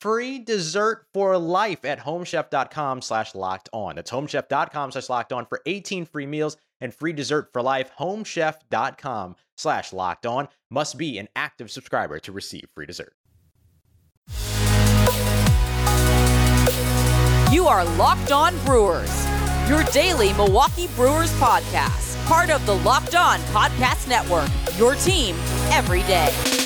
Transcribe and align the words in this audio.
free 0.00 0.38
dessert 0.38 1.04
for 1.12 1.36
life 1.38 1.84
at 1.84 2.00
homechef.com 2.00 3.02
slash 3.02 3.34
locked 3.34 3.68
on. 3.72 3.96
That's 3.96 4.10
homechef.com 4.10 4.92
slash 4.92 5.08
locked 5.08 5.32
on 5.32 5.46
for 5.46 5.60
18 5.66 6.06
free 6.06 6.26
meals 6.26 6.56
and 6.80 6.94
free 6.94 7.12
dessert 7.12 7.50
for 7.52 7.62
life. 7.62 7.90
Homechef.com 7.98 9.36
slash 9.56 9.92
locked 9.92 10.26
on 10.26 10.48
must 10.70 10.96
be 10.98 11.18
an 11.18 11.28
active 11.34 11.70
subscriber 11.70 12.18
to 12.20 12.32
receive 12.32 12.66
free 12.74 12.86
dessert. 12.86 13.12
You 17.52 17.66
are 17.66 17.84
Locked 17.96 18.30
On 18.30 18.54
Brewers, 18.64 19.26
your 19.68 19.82
daily 19.84 20.34
Milwaukee 20.34 20.86
Brewers 20.88 21.32
podcast, 21.40 22.22
part 22.26 22.50
of 22.50 22.64
the 22.66 22.74
Locked 22.76 23.14
On 23.14 23.38
Podcast 23.40 24.06
Network, 24.06 24.50
your 24.78 24.94
team 24.96 25.34
every 25.70 26.02
day. 26.02 26.57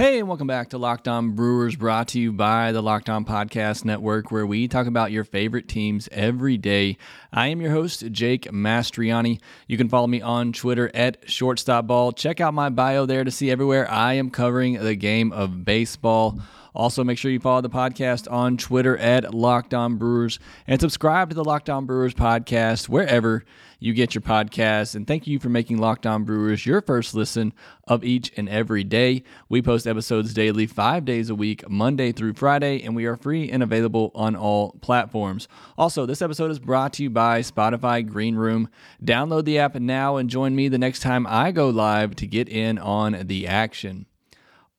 Hey, 0.00 0.18
and 0.18 0.28
welcome 0.28 0.46
back 0.46 0.70
to 0.70 0.78
Locked 0.78 1.08
On 1.08 1.32
Brewers, 1.32 1.76
brought 1.76 2.08
to 2.08 2.18
you 2.18 2.32
by 2.32 2.72
the 2.72 2.80
Locked 2.80 3.10
On 3.10 3.22
Podcast 3.22 3.84
Network, 3.84 4.30
where 4.30 4.46
we 4.46 4.66
talk 4.66 4.86
about 4.86 5.12
your 5.12 5.24
favorite 5.24 5.68
teams 5.68 6.08
every 6.10 6.56
day. 6.56 6.96
I 7.34 7.48
am 7.48 7.60
your 7.60 7.72
host, 7.72 8.10
Jake 8.10 8.50
Mastriani. 8.50 9.40
You 9.66 9.76
can 9.76 9.90
follow 9.90 10.06
me 10.06 10.22
on 10.22 10.54
Twitter 10.54 10.90
at 10.94 11.26
ShortstopBall. 11.26 12.16
Check 12.16 12.40
out 12.40 12.54
my 12.54 12.70
bio 12.70 13.04
there 13.04 13.24
to 13.24 13.30
see 13.30 13.50
everywhere 13.50 13.90
I 13.90 14.14
am 14.14 14.30
covering 14.30 14.82
the 14.82 14.94
game 14.94 15.32
of 15.32 15.66
baseball. 15.66 16.40
Also, 16.74 17.02
make 17.04 17.18
sure 17.18 17.30
you 17.30 17.40
follow 17.40 17.60
the 17.60 17.70
podcast 17.70 18.30
on 18.30 18.56
Twitter 18.56 18.96
at 18.96 19.34
Locked 19.34 19.74
On 19.74 19.96
Brewers 19.96 20.38
and 20.66 20.80
subscribe 20.80 21.30
to 21.30 21.34
the 21.34 21.44
Locked 21.44 21.68
On 21.70 21.86
Brewers 21.86 22.14
podcast 22.14 22.88
wherever 22.88 23.44
you 23.80 23.94
get 23.94 24.14
your 24.14 24.22
podcasts. 24.22 24.94
And 24.94 25.06
thank 25.06 25.26
you 25.26 25.38
for 25.38 25.48
making 25.48 25.78
Locked 25.78 26.06
On 26.06 26.24
Brewers 26.24 26.66
your 26.66 26.82
first 26.82 27.14
listen 27.14 27.52
of 27.88 28.04
each 28.04 28.30
and 28.36 28.48
every 28.48 28.84
day. 28.84 29.24
We 29.48 29.62
post 29.62 29.86
episodes 29.86 30.34
daily, 30.34 30.66
five 30.66 31.04
days 31.04 31.30
a 31.30 31.34
week, 31.34 31.68
Monday 31.68 32.12
through 32.12 32.34
Friday, 32.34 32.82
and 32.82 32.94
we 32.94 33.06
are 33.06 33.16
free 33.16 33.50
and 33.50 33.62
available 33.62 34.12
on 34.14 34.36
all 34.36 34.72
platforms. 34.82 35.48
Also, 35.76 36.06
this 36.06 36.22
episode 36.22 36.50
is 36.50 36.58
brought 36.58 36.92
to 36.94 37.02
you 37.02 37.10
by 37.10 37.40
Spotify 37.40 38.06
Green 38.06 38.36
Room. 38.36 38.68
Download 39.02 39.44
the 39.44 39.58
app 39.58 39.74
now 39.74 40.16
and 40.16 40.30
join 40.30 40.54
me 40.54 40.68
the 40.68 40.78
next 40.78 41.00
time 41.00 41.26
I 41.26 41.50
go 41.50 41.70
live 41.70 42.14
to 42.16 42.26
get 42.26 42.48
in 42.48 42.78
on 42.78 43.26
the 43.26 43.46
action. 43.46 44.06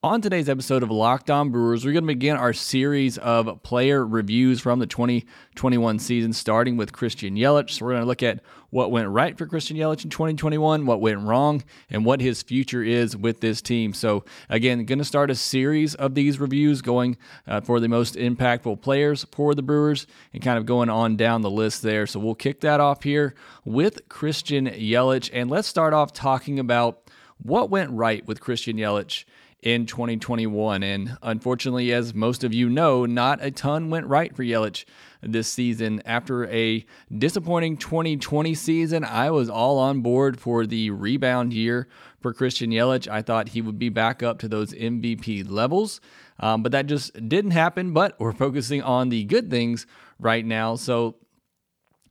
On 0.04 0.20
today's 0.20 0.50
episode 0.50 0.82
of 0.82 0.90
Locked 0.90 1.30
On 1.30 1.52
Brewers, 1.52 1.86
we're 1.86 1.92
going 1.92 2.06
to 2.06 2.08
begin 2.08 2.36
our 2.36 2.54
series 2.54 3.20
of 3.20 3.62
player 3.62 4.04
reviews 4.04 4.60
from 4.60 4.80
the 4.80 4.88
2021 4.88 6.00
season, 6.00 6.34
starting 6.34 6.76
with 6.76 6.92
Christian 6.92 7.36
Yelich. 7.36 7.70
So, 7.70 7.86
we're 7.86 7.92
going 7.92 8.02
to 8.02 8.08
look 8.08 8.24
at 8.24 8.40
what 8.72 8.90
went 8.90 9.10
right 9.10 9.38
for 9.38 9.46
Christian 9.46 9.78
Yelich 9.78 10.04
in 10.04 10.10
2021, 10.10 10.88
what 10.88 11.02
went 11.02 11.20
wrong, 11.20 11.64
and 11.92 12.04
what 12.04 12.20
his 12.20 12.42
future 12.42 12.82
is 12.82 13.16
with 13.16 13.42
this 13.42 13.62
team. 13.62 13.94
So, 13.94 14.26
again, 14.50 14.86
going 14.86 14.98
to 14.98 15.06
start 15.06 15.30
a 15.30 15.36
series 15.36 15.94
of 15.94 16.16
these 16.16 16.40
reviews 16.40 16.82
going 16.82 17.16
uh, 17.46 17.62
for 17.62 17.80
the 17.80 17.88
most 17.88 18.16
impactful 18.16 18.82
players 18.82 19.28
for 19.32 19.54
the 19.54 19.62
Brewers 19.62 20.08
and 20.34 20.42
kind 20.42 20.58
of 20.58 20.66
going 20.66 20.90
on 20.90 21.16
down 21.16 21.44
the 21.44 21.52
list 21.52 21.84
there. 21.84 22.08
So, 22.08 22.20
we'll 22.20 22.34
kick 22.34 22.62
that 22.62 22.80
off 22.80 23.04
here 23.04 23.36
with 23.66 24.10
Christian 24.10 24.66
Yelich. 24.66 25.30
And 25.32 25.52
let's 25.52 25.68
start 25.68 25.94
off 25.94 26.12
talking 26.12 26.58
about 26.58 27.04
what 27.38 27.70
went 27.70 27.92
right 27.92 28.26
with 28.26 28.42
Christian 28.42 28.78
Yelich 28.78 29.26
in 29.62 29.86
2021. 29.86 30.82
And 30.82 31.18
unfortunately, 31.22 31.94
as 31.94 32.14
most 32.14 32.44
of 32.44 32.54
you 32.54 32.70
know, 32.70 33.06
not 33.06 33.44
a 33.44 33.52
ton 33.52 33.90
went 33.90 34.08
right 34.08 34.36
for 34.36 34.44
Yelich 34.44 34.86
this 35.22 35.48
season. 35.48 36.02
After 36.06 36.48
a 36.48 36.86
disappointing 37.16 37.78
2020 37.78 38.56
season, 38.56 39.04
I 39.04 39.30
was 39.30 39.50
all 39.50 39.78
on 39.78 40.02
board 40.02 40.40
for 40.40 40.66
the 40.66 40.90
rebound 40.90 41.54
year 41.54 41.88
for 42.20 42.34
Christian 42.34 42.72
Yelich. 42.72 43.08
I 43.08 43.22
thought 43.22 43.50
he 43.50 43.62
would 43.62 43.78
be 43.78 43.90
back 43.90 44.24
up 44.24 44.40
to 44.40 44.48
those 44.48 44.74
MVP 44.74 45.50
levels. 45.50 46.02
Um, 46.40 46.64
but 46.64 46.72
that 46.72 46.88
just 46.88 47.14
didn't 47.30 47.52
happen. 47.52 47.94
But 47.94 48.20
we're 48.20 48.34
focusing 48.34 48.82
on 48.82 49.10
the 49.10 49.24
good 49.26 49.52
things 49.52 49.86
right 50.20 50.46
now. 50.46 50.76
So 50.76 51.16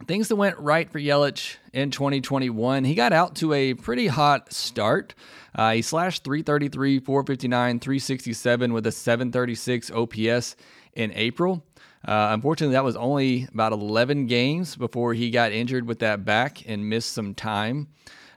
things 0.07 0.29
that 0.29 0.37
went 0.37 0.59
right 0.59 0.91
for 0.91 0.99
Yelich 0.99 1.57
in 1.73 1.91
2021, 1.91 2.85
he 2.85 2.95
got 2.95 3.13
out 3.13 3.37
to 3.37 3.53
a 3.53 3.75
pretty 3.75 4.07
hot 4.07 4.53
start. 4.53 5.15
Uh, 5.55 5.73
he 5.73 5.83
slashed 5.83 6.25
333, 6.25 7.01
459, 7.01 7.81
367 7.81 8.73
with 8.73 8.87
a 8.87 8.93
736 8.93 9.91
OPS 9.91 10.57
in 10.95 11.13
April. 11.15 11.65
Uh, 12.05 12.29
unfortunately, 12.33 12.75
that 12.75 12.85
was 12.85 12.97
only 12.97 13.47
about 13.53 13.73
11 13.73 14.27
games 14.27 14.75
before 14.77 15.13
he 15.13 15.31
got 15.31 15.53
injured 15.53 15.87
with 15.87 15.99
that 15.99 16.25
back 16.25 16.67
and 16.67 16.89
missed 16.89 17.13
some 17.13 17.35
time. 17.35 17.89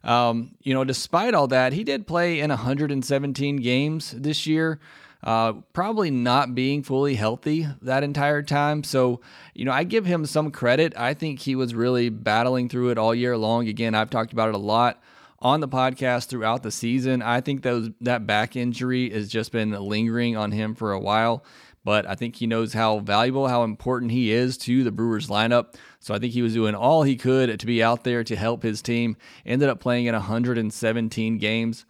Um, 0.03 0.55
you 0.61 0.73
know, 0.73 0.83
despite 0.83 1.33
all 1.33 1.47
that, 1.47 1.71
he 1.71 1.85
did 1.85 2.05
play 2.05 2.41
in 2.41 2.49
117 2.49 3.57
games 3.57 4.11
this 4.11 4.45
year. 4.45 4.79
Uh, 5.23 5.53
probably 5.71 6.11
not 6.11 6.53
being 6.53 6.83
fully 6.83 7.15
healthy 7.15 7.65
that 7.81 8.03
entire 8.03 8.41
time. 8.41 8.83
So, 8.83 9.21
you 9.53 9.63
know, 9.63 9.71
I 9.71 9.85
give 9.85 10.05
him 10.05 10.25
some 10.25 10.51
credit. 10.51 10.93
I 10.97 11.13
think 11.13 11.39
he 11.39 11.55
was 11.55 11.73
really 11.73 12.09
battling 12.09 12.67
through 12.67 12.89
it 12.89 12.97
all 12.97 13.15
year 13.15 13.37
long. 13.37 13.69
Again, 13.69 13.95
I've 13.95 14.09
talked 14.09 14.33
about 14.33 14.49
it 14.49 14.55
a 14.55 14.59
lot 14.59 15.01
on 15.39 15.61
the 15.61 15.67
podcast 15.67 16.27
throughout 16.27 16.63
the 16.63 16.71
season. 16.71 17.21
I 17.21 17.39
think 17.39 17.61
those 17.61 17.89
that 18.01 18.27
back 18.27 18.57
injury 18.57 19.09
has 19.11 19.29
just 19.29 19.53
been 19.53 19.71
lingering 19.71 20.35
on 20.35 20.51
him 20.51 20.75
for 20.75 20.91
a 20.91 20.99
while, 20.99 21.45
but 21.85 22.05
I 22.05 22.15
think 22.15 22.35
he 22.35 22.47
knows 22.47 22.73
how 22.73 22.99
valuable, 22.99 23.47
how 23.47 23.63
important 23.63 24.11
he 24.11 24.31
is 24.31 24.57
to 24.59 24.83
the 24.83 24.91
Brewers 24.91 25.27
lineup. 25.27 25.75
So 25.99 26.13
I 26.13 26.19
think 26.19 26.33
he 26.33 26.41
was 26.41 26.53
doing 26.53 26.75
all 26.75 27.03
he 27.03 27.15
could 27.15 27.59
to 27.59 27.65
be 27.65 27.81
out 27.81 28.03
there 28.03 28.25
to 28.25 28.35
help 28.35 28.63
his 28.63 28.81
team. 28.81 29.15
Ended 29.45 29.69
up 29.69 29.79
playing 29.79 30.05
in 30.05 30.13
117 30.13 31.37
games. 31.37 31.85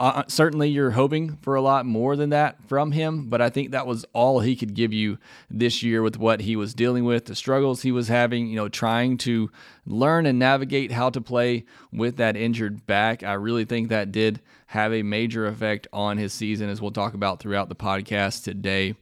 Uh, 0.00 0.22
certainly 0.28 0.68
you're 0.68 0.92
hoping 0.92 1.36
for 1.42 1.56
a 1.56 1.60
lot 1.60 1.84
more 1.84 2.14
than 2.14 2.30
that 2.30 2.62
from 2.68 2.92
him, 2.92 3.28
but 3.28 3.40
I 3.40 3.50
think 3.50 3.72
that 3.72 3.86
was 3.86 4.04
all 4.12 4.40
he 4.40 4.54
could 4.54 4.74
give 4.74 4.92
you 4.92 5.18
this 5.50 5.82
year 5.82 6.02
with 6.02 6.18
what 6.18 6.42
he 6.42 6.54
was 6.54 6.72
dealing 6.72 7.04
with, 7.04 7.24
the 7.24 7.34
struggles 7.34 7.82
he 7.82 7.90
was 7.90 8.06
having, 8.06 8.46
you 8.46 8.54
know, 8.54 8.68
trying 8.68 9.18
to 9.18 9.50
learn 9.86 10.24
and 10.26 10.38
navigate 10.38 10.92
how 10.92 11.10
to 11.10 11.20
play 11.20 11.64
with 11.92 12.16
that 12.18 12.36
injured 12.36 12.86
back. 12.86 13.24
I 13.24 13.32
really 13.32 13.64
think 13.64 13.88
that 13.88 14.12
did 14.12 14.40
have 14.66 14.92
a 14.92 15.02
major 15.02 15.46
effect 15.46 15.88
on 15.92 16.16
his 16.16 16.32
season, 16.32 16.68
as 16.68 16.80
we'll 16.80 16.92
talk 16.92 17.14
about 17.14 17.40
throughout 17.40 17.68
the 17.68 17.74
podcast 17.74 18.44
today. 18.44 18.94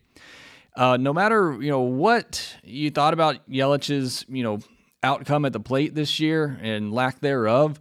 Uh, 0.77 0.97
no 0.97 1.13
matter 1.13 1.59
you 1.61 1.71
know 1.71 1.81
what 1.81 2.55
you 2.63 2.91
thought 2.91 3.15
about 3.15 3.47
Yelich's 3.49 4.25
you 4.29 4.43
know 4.43 4.61
outcome 5.03 5.45
at 5.45 5.53
the 5.53 5.61
plate 5.61 5.95
this 5.95 6.21
year 6.21 6.59
and 6.63 6.93
lack 6.93 7.21
thereof, 7.21 7.81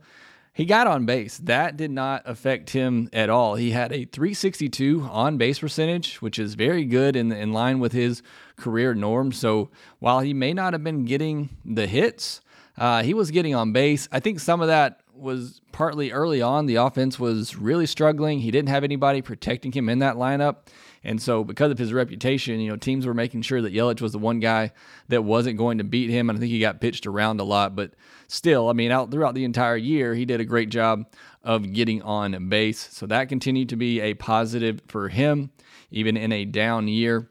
he 0.56 0.64
got 0.64 0.88
on 0.88 1.06
base. 1.06 1.38
That 1.40 1.76
did 1.76 1.92
not 1.92 2.22
affect 2.24 2.70
him 2.70 3.10
at 3.12 3.30
all. 3.30 3.56
He 3.56 3.72
had 3.72 3.92
a 3.92 4.06
362 4.06 5.02
on 5.12 5.38
base 5.38 5.60
percentage, 5.60 6.22
which 6.22 6.40
is 6.40 6.56
very 6.56 6.86
good 6.86 7.18
in, 7.18 7.34
in 7.34 7.52
line 7.52 7.80
with 7.80 7.92
his 7.92 8.24
career 8.56 8.96
norm. 8.96 9.34
So 9.34 9.70
while 10.00 10.22
he 10.22 10.34
may 10.34 10.54
not 10.54 10.72
have 10.72 10.82
been 10.82 11.04
getting 11.04 11.50
the 11.66 11.88
hits, 11.88 12.40
uh, 12.78 13.04
he 13.04 13.14
was 13.14 13.32
getting 13.32 13.54
on 13.54 13.74
base. 13.74 14.08
I 14.14 14.22
think 14.22 14.40
some 14.40 14.62
of 14.62 14.70
that 14.70 15.02
was 15.16 15.62
partly 15.72 16.12
early 16.12 16.42
on. 16.42 16.66
The 16.66 16.76
offense 16.76 17.20
was 17.20 17.56
really 17.56 17.86
struggling. 17.86 18.40
He 18.40 18.52
didn't 18.52 18.70
have 18.70 18.84
anybody 18.84 19.22
protecting 19.22 19.72
him 19.72 19.90
in 19.90 20.00
that 20.00 20.16
lineup. 20.16 20.68
And 21.04 21.22
so, 21.22 21.44
because 21.44 21.72
of 21.72 21.78
his 21.78 21.94
reputation, 21.94 22.60
you 22.60 22.70
know, 22.70 22.78
teams 22.78 23.06
were 23.06 23.14
making 23.14 23.44
sure 23.44 23.62
that 23.62 23.74
Yelich 23.74 24.02
was 24.02 24.12
the 24.12 24.20
one 24.20 24.40
guy 24.40 24.72
that 25.10 25.24
wasn't 25.24 25.58
going 25.58 25.78
to 25.78 25.84
beat 25.84 26.10
him. 26.10 26.30
And 26.30 26.38
I 26.38 26.40
think 26.40 26.52
he 26.52 26.60
got 26.60 26.82
pitched 26.82 27.06
around 27.06 27.40
a 27.40 27.44
lot. 27.44 27.76
But 27.76 27.94
still, 28.28 28.70
I 28.70 28.74
mean, 28.74 28.92
out 28.92 29.12
throughout 29.12 29.36
the 29.36 29.46
entire 29.46 29.78
year, 29.78 30.16
he 30.16 30.26
did 30.26 30.42
a 30.42 30.46
great 30.46 30.70
job 30.70 31.06
of 31.44 31.74
getting 31.74 32.02
on 32.02 32.50
base. 32.50 32.90
So 32.92 33.06
that 33.06 33.30
continued 33.30 33.70
to 33.70 33.76
be 33.76 34.02
a 34.02 34.16
positive 34.16 34.82
for 34.88 35.10
him, 35.10 35.52
even 35.92 36.18
in 36.18 36.32
a 36.32 36.46
down 36.46 36.88
year. 36.88 37.30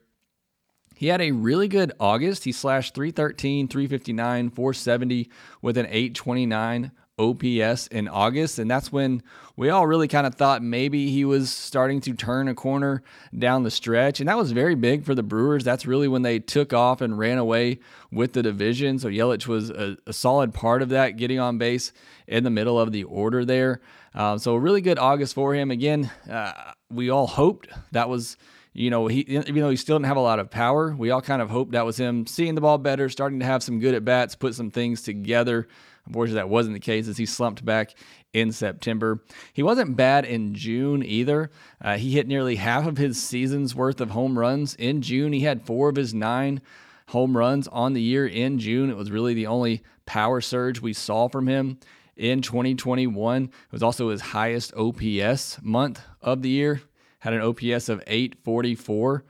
He 0.94 1.08
had 1.08 1.20
a 1.20 1.32
really 1.32 1.66
good 1.66 1.92
August. 1.98 2.44
He 2.44 2.52
slashed 2.52 2.94
313, 2.94 3.66
359, 3.66 4.50
470 4.50 5.28
with 5.60 5.76
an 5.76 5.86
829 5.86 6.92
OPS 7.18 7.86
in 7.88 8.08
August. 8.08 8.58
And 8.58 8.70
that's 8.70 8.90
when 8.90 9.22
we 9.56 9.70
all 9.70 9.86
really 9.86 10.08
kind 10.08 10.26
of 10.26 10.34
thought 10.34 10.62
maybe 10.62 11.10
he 11.10 11.24
was 11.24 11.50
starting 11.50 12.00
to 12.02 12.14
turn 12.14 12.48
a 12.48 12.54
corner 12.54 13.02
down 13.36 13.62
the 13.62 13.70
stretch. 13.70 14.20
And 14.20 14.28
that 14.28 14.36
was 14.36 14.52
very 14.52 14.74
big 14.74 15.04
for 15.04 15.14
the 15.14 15.22
Brewers. 15.22 15.64
That's 15.64 15.86
really 15.86 16.08
when 16.08 16.22
they 16.22 16.38
took 16.38 16.72
off 16.72 17.00
and 17.00 17.18
ran 17.18 17.38
away 17.38 17.78
with 18.10 18.32
the 18.32 18.42
division. 18.42 18.98
So 18.98 19.08
Yelich 19.08 19.46
was 19.46 19.70
a, 19.70 19.96
a 20.06 20.12
solid 20.12 20.52
part 20.52 20.82
of 20.82 20.88
that, 20.90 21.16
getting 21.16 21.38
on 21.38 21.58
base 21.58 21.92
in 22.26 22.44
the 22.44 22.50
middle 22.50 22.80
of 22.80 22.92
the 22.92 23.04
order 23.04 23.44
there. 23.44 23.80
Um, 24.14 24.38
so 24.38 24.54
a 24.54 24.58
really 24.58 24.80
good 24.80 24.98
August 24.98 25.34
for 25.34 25.54
him. 25.54 25.70
Again, 25.70 26.10
uh, 26.30 26.72
we 26.90 27.10
all 27.10 27.26
hoped 27.26 27.68
that 27.92 28.08
was 28.08 28.36
you 28.76 28.90
know, 28.90 29.06
he 29.06 29.20
even 29.20 29.54
though 29.54 29.70
he 29.70 29.76
still 29.76 29.96
didn't 29.96 30.08
have 30.08 30.16
a 30.16 30.20
lot 30.20 30.40
of 30.40 30.50
power, 30.50 30.94
we 30.98 31.10
all 31.10 31.22
kind 31.22 31.40
of 31.40 31.48
hoped 31.48 31.72
that 31.72 31.86
was 31.86 31.96
him 31.96 32.26
seeing 32.26 32.56
the 32.56 32.60
ball 32.60 32.76
better, 32.76 33.08
starting 33.08 33.38
to 33.38 33.46
have 33.46 33.62
some 33.62 33.78
good 33.78 33.94
at 33.94 34.04
bats, 34.04 34.34
put 34.34 34.52
some 34.56 34.72
things 34.72 35.02
together. 35.02 35.68
Unfortunately, 36.06 36.40
that 36.40 36.48
wasn't 36.48 36.74
the 36.74 36.80
case 36.80 37.08
as 37.08 37.16
he 37.16 37.26
slumped 37.26 37.64
back 37.64 37.94
in 38.32 38.52
September. 38.52 39.22
He 39.52 39.62
wasn't 39.62 39.96
bad 39.96 40.24
in 40.24 40.54
June 40.54 41.02
either. 41.02 41.50
Uh, 41.80 41.96
he 41.96 42.12
hit 42.12 42.26
nearly 42.26 42.56
half 42.56 42.86
of 42.86 42.98
his 42.98 43.22
season's 43.22 43.74
worth 43.74 44.00
of 44.00 44.10
home 44.10 44.38
runs 44.38 44.74
in 44.74 45.02
June. 45.02 45.32
He 45.32 45.40
had 45.40 45.64
four 45.64 45.88
of 45.88 45.96
his 45.96 46.12
nine 46.12 46.60
home 47.08 47.36
runs 47.36 47.68
on 47.68 47.92
the 47.92 48.02
year 48.02 48.26
in 48.26 48.58
June. 48.58 48.90
It 48.90 48.96
was 48.96 49.10
really 49.10 49.34
the 49.34 49.46
only 49.46 49.82
power 50.06 50.40
surge 50.40 50.80
we 50.80 50.92
saw 50.92 51.28
from 51.28 51.46
him 51.46 51.78
in 52.16 52.42
2021. 52.42 53.44
It 53.44 53.50
was 53.70 53.82
also 53.82 54.10
his 54.10 54.20
highest 54.20 54.74
OPS 54.74 55.60
month 55.62 56.00
of 56.20 56.42
the 56.42 56.50
year, 56.50 56.82
had 57.20 57.32
an 57.32 57.40
OPS 57.40 57.88
of 57.88 58.02
844 58.06 59.24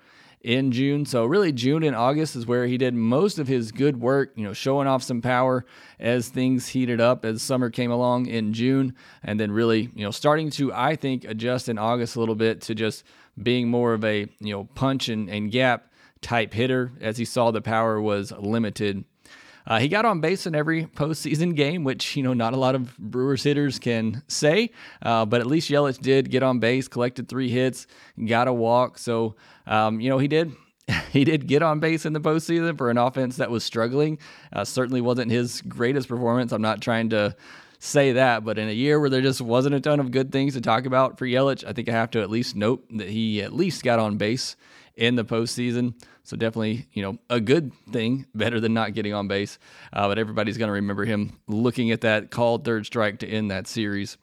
in 0.44 0.70
June. 0.70 1.06
So 1.06 1.25
really 1.25 1.52
June 1.52 1.82
and 1.82 1.96
August 1.96 2.37
is 2.37 2.46
where 2.46 2.67
he 2.67 2.76
did 2.76 2.94
most 2.94 3.38
of 3.38 3.49
his 3.49 3.73
good 3.73 3.99
work, 3.99 4.32
you 4.37 4.44
know, 4.44 4.52
showing 4.52 4.87
off 4.87 5.02
some 5.02 5.23
power 5.23 5.64
as 5.99 6.29
things 6.29 6.69
heated 6.69 7.00
up 7.00 7.25
as 7.25 7.43
summer 7.43 7.70
came 7.70 7.91
along 7.91 8.26
in 8.26 8.52
June 8.52 8.94
and 9.23 9.41
then 9.41 9.50
really, 9.50 9.91
you 9.94 10.05
know, 10.05 10.11
starting 10.11 10.50
to 10.50 10.73
I 10.73 10.96
think 10.96 11.25
adjust 11.25 11.70
in 11.70 11.79
August 11.79 12.14
a 12.14 12.20
little 12.20 12.35
bit 12.35 12.61
to 12.62 12.75
just 12.75 13.05
being 13.43 13.69
more 13.69 13.94
of 13.94 14.05
a, 14.05 14.29
you 14.38 14.52
know, 14.52 14.64
punch 14.75 15.08
and, 15.08 15.31
and 15.31 15.50
gap 15.50 15.91
type 16.20 16.52
hitter 16.52 16.93
as 17.00 17.17
he 17.17 17.25
saw 17.25 17.50
the 17.50 17.62
power 17.62 18.00
was 18.00 18.31
limited 18.32 19.05
uh, 19.66 19.78
he 19.78 19.88
got 19.88 20.05
on 20.05 20.20
base 20.20 20.46
in 20.46 20.55
every 20.55 20.84
postseason 20.84 21.55
game, 21.55 21.84
which 21.84 22.16
you 22.16 22.22
know 22.22 22.34
not 22.34 22.52
a 22.52 22.56
lot 22.56 22.75
of 22.75 22.96
Brewers 22.99 23.43
hitters 23.43 23.78
can 23.78 24.22
say, 24.28 24.70
uh, 25.02 25.25
but 25.25 25.40
at 25.40 25.46
least 25.46 25.70
Yelich 25.70 25.99
did 26.00 26.31
get 26.31 26.43
on 26.43 26.58
base, 26.58 26.88
collected 26.88 27.28
three 27.28 27.49
hits, 27.49 27.87
got 28.26 28.49
a 28.49 28.52
walk. 28.52 28.99
So 28.99 29.37
um, 29.66 30.00
you 30.00 30.11
know 30.11 30.19
he 30.19 30.28
did 30.28 30.52
he 31.11 31.25
did 31.25 31.46
get 31.46 31.62
on 31.62 31.81
base 31.81 32.05
in 32.05 32.12
the 32.12 32.20
postseason 32.20 32.76
for 32.76 32.90
an 32.90 32.99
offense 32.99 33.37
that 33.37 33.50
was 33.50 33.64
struggling. 33.64 34.19
Uh, 34.52 34.64
certainly 34.64 35.00
wasn't 35.00 35.31
his 35.31 35.62
greatest 35.62 36.08
performance. 36.08 36.52
I'm 36.52 36.62
not 36.62 36.81
trying 36.81 37.11
to 37.11 37.34
say 37.78 38.12
that, 38.12 38.44
but 38.44 38.58
in 38.58 38.69
a 38.69 38.72
year 38.72 38.99
where 38.99 39.11
there 39.11 39.20
just 39.20 39.40
wasn't 39.40 39.75
a 39.75 39.81
ton 39.81 40.00
of 40.00 40.11
good 40.11 40.32
things 40.32 40.55
to 40.55 40.61
talk 40.61 40.87
about 40.87 41.19
for 41.19 41.26
Yelich, 41.26 41.64
I 41.66 41.72
think 41.72 41.88
I 41.88 41.93
have 41.93 42.11
to 42.12 42.22
at 42.22 42.31
least 42.31 42.56
note 42.56 42.84
that 42.96 43.08
he 43.08 43.43
at 43.43 43.52
least 43.52 43.82
got 43.82 43.99
on 43.99 44.16
base 44.16 44.56
in 44.96 45.16
the 45.16 45.25
postseason. 45.25 45.94
So 46.25 46.37
definitely, 46.37 46.88
you 46.93 47.03
know, 47.03 47.19
a 47.29 47.38
good 47.38 47.73
thing, 47.93 48.26
better 48.35 48.59
than 48.59 48.73
not 48.73 48.94
getting 48.94 49.12
on 49.12 49.29
base. 49.29 49.59
Uh, 49.93 50.09
but 50.09 50.19
everybody's 50.19 50.56
going 50.56 50.69
to 50.69 50.73
remember 50.73 51.05
him 51.05 51.38
looking 51.47 51.91
at 51.91 52.00
that 52.00 52.31
called 52.31 52.65
third 52.65 52.87
strike 52.87 53.19
to 53.19 53.29
end 53.29 53.50
that 53.50 53.67
series. 53.67 54.17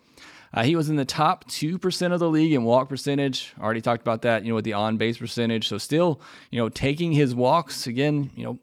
Uh, 0.54 0.64
he 0.64 0.76
was 0.76 0.90
in 0.90 0.98
the 0.98 1.06
top 1.06 1.50
2% 1.50 2.12
of 2.12 2.20
the 2.20 2.30
league 2.30 2.52
in 2.52 2.64
walk 2.64 2.90
percentage. 2.90 3.54
Already 3.60 3.82
talked 3.82 4.02
about 4.02 4.24
that, 4.24 4.44
you 4.44 4.50
know, 4.50 4.56
with 4.56 4.66
the 4.66 4.74
on 4.74 4.98
base 4.98 5.18
percentage. 5.18 5.68
So 5.68 5.78
still, 5.78 6.20
you 6.50 6.60
know, 6.60 6.70
taking 6.70 7.14
his 7.14 7.34
walks 7.34 7.88
again, 7.88 8.32
you 8.36 8.44
know, 8.44 8.60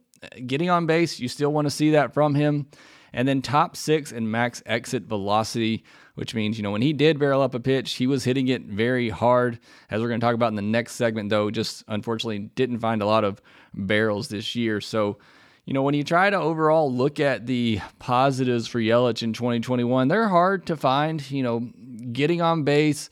getting 0.47 0.69
on 0.69 0.87
base, 0.87 1.19
you 1.19 1.29
still 1.29 1.53
want 1.53 1.67
to 1.67 1.71
see 1.71 1.93
that 1.93 2.13
from 2.13 2.35
him. 2.35 2.67
And 3.13 3.27
then 3.27 3.43
top 3.43 3.77
six 3.77 4.13
in 4.13 4.31
max 4.31 4.63
exit 4.67 5.05
velocity, 5.05 5.85
which 6.15 6.35
means, 6.35 6.59
you 6.59 6.63
know, 6.63 6.73
when 6.73 6.83
he 6.83 6.93
did 6.93 7.19
barrel 7.19 7.43
up 7.43 7.55
a 7.55 7.61
pitch, 7.61 7.95
he 7.95 8.07
was 8.07 8.25
hitting 8.25 8.49
it 8.49 8.63
very 8.63 9.09
hard. 9.09 9.59
As 9.91 10.01
we're 10.01 10.09
going 10.09 10.21
to 10.21 10.27
talk 10.27 10.35
about 10.35 10.49
in 10.49 10.57
the 10.57 10.63
next 10.63 10.93
segment, 10.95 11.31
though, 11.31 11.51
just 11.51 11.85
unfortunately 11.89 12.51
didn't 12.55 12.81
find 12.81 13.03
a 13.03 13.07
lot 13.07 13.25
of 13.25 13.41
barrels 13.75 14.29
this 14.29 14.55
year. 14.55 14.81
So, 14.81 15.19
you 15.65 15.75
know, 15.75 15.83
when 15.83 15.95
you 15.95 16.05
try 16.05 16.31
to 16.31 16.37
overall 16.39 16.93
look 16.93 17.21
at 17.21 17.47
the 17.47 17.81
positives 17.99 18.67
for 18.67 18.81
Yelich 18.81 19.23
in 19.23 19.33
2021, 19.33 20.09
they're 20.09 20.29
hard 20.29 20.67
to 20.67 20.77
find. 20.77 21.31
You 21.31 21.43
know, 21.43 21.61
getting 22.13 22.41
on 22.41 22.65
base, 22.65 23.11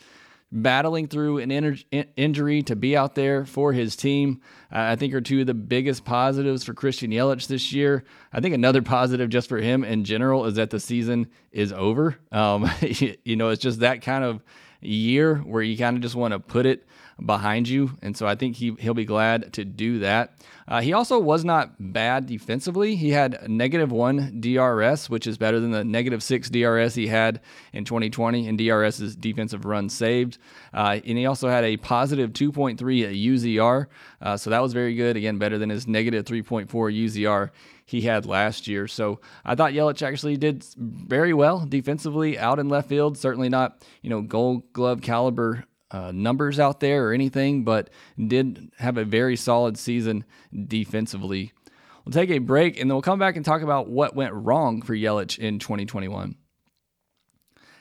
battling 0.53 1.09
through 1.09 1.39
an 1.39 1.51
in- 1.51 2.07
injury 2.17 2.63
to 2.63 2.77
be 2.77 2.97
out 2.97 3.15
there 3.15 3.45
for 3.45 3.73
his 3.73 3.97
team, 3.97 4.41
uh, 4.73 4.79
I 4.79 4.97
think 4.97 5.13
are 5.15 5.21
two 5.21 5.41
of 5.41 5.47
the 5.47 5.55
biggest 5.55 6.05
positives 6.05 6.65
for 6.65 6.75
Christian 6.75 7.11
Yelich 7.11 7.47
this 7.47 7.73
year. 7.73 8.05
I 8.33 8.41
think 8.41 8.55
another 8.55 8.83
positive 8.83 9.29
just 9.29 9.49
for 9.49 9.59
him 9.59 9.85
in 9.85 10.05
general 10.05 10.47
is 10.47 10.55
that 10.55 10.71
the 10.71 10.81
season 10.81 11.29
is 11.51 11.73
over. 11.73 12.17
Um, 12.31 12.71
you 12.81 13.37
know, 13.37 13.49
it's 13.49 13.63
just 13.63 13.81
that 13.81 14.03
kind 14.03 14.25
of 14.25 14.43
year 14.81 15.37
where 15.37 15.63
you 15.63 15.77
kind 15.77 15.97
of 15.97 16.03
just 16.03 16.15
want 16.15 16.33
to 16.33 16.39
put 16.39 16.67
it 16.67 16.87
behind 17.25 17.69
you. 17.69 17.97
And 18.03 18.17
so 18.17 18.27
I 18.27 18.35
think 18.35 18.57
he, 18.57 18.77
he'll 18.79 18.95
be 18.95 19.05
glad 19.05 19.53
to 19.55 19.65
do 19.65 20.01
that. 20.01 20.35
Uh, 20.69 20.81
he 20.81 20.93
also 20.93 21.19
was 21.19 21.45
not 21.45 21.75
bad 21.79 22.27
defensively. 22.27 22.97
He 22.97 23.11
had 23.11 23.49
negative 23.49 23.91
one 23.91 24.41
DRS, 24.41 25.09
which 25.09 25.27
is 25.27 25.39
better 25.39 25.59
than 25.61 25.71
the 25.71 25.85
negative 25.85 26.23
six 26.23 26.51
DRS 26.51 26.95
he 26.95 27.07
had 27.07 27.41
in 27.73 27.85
2020 27.85 28.47
in 28.47 28.57
DRS's 28.57 29.17
defensive 29.17 29.65
run 29.65 29.89
saved. 29.89 30.39
Uh, 30.75 31.01
and 31.05 31.19
he 31.19 31.25
also 31.25 31.49
had 31.49 31.65
a 31.65 31.77
positive 31.79 32.33
2.3 32.33 32.77
UZR. 32.77 33.87
Uh, 34.21 34.37
so 34.37 34.51
that 34.51 34.61
was 34.61 34.73
very 34.73 34.95
good. 34.95 35.17
Again, 35.17 35.39
better 35.39 35.57
than 35.57 35.71
his 35.71 35.87
negative 35.87 36.25
3.4 36.25 36.67
UZR 36.69 37.51
he 37.87 38.01
had 38.03 38.27
last 38.27 38.67
year. 38.67 38.89
So 38.89 39.21
I 39.45 39.55
thought 39.55 39.73
Yelich 39.73 40.03
actually 40.03 40.37
did 40.37 40.65
very 40.77 41.33
well 41.33 41.65
defensively 41.65 42.37
out 42.37 42.59
in 42.59 42.69
left 42.69 42.89
field. 42.89 43.17
Certainly 43.17 43.49
not, 43.49 43.83
you 44.03 44.11
know, 44.11 44.21
gold 44.21 44.73
glove 44.73 45.01
caliber 45.01 45.65
uh, 45.91 46.13
numbers 46.13 46.59
out 46.59 46.81
there 46.81 47.09
or 47.09 47.13
anything, 47.13 47.65
but 47.65 47.91
did 48.27 48.71
have 48.79 48.97
a 48.97 49.05
very 49.05 49.37
solid 49.37 49.79
season 49.79 50.25
defensively. 50.67 51.53
We'll 52.05 52.13
take 52.13 52.31
a 52.31 52.39
break 52.39 52.81
and 52.81 52.89
then 52.89 52.95
we'll 52.95 53.03
come 53.03 53.19
back 53.19 53.37
and 53.37 53.45
talk 53.45 53.63
about 53.63 53.89
what 53.89 54.15
went 54.15 54.33
wrong 54.33 54.83
for 54.83 54.95
Yelich 54.95 55.39
in 55.39 55.59
2021. 55.59 56.37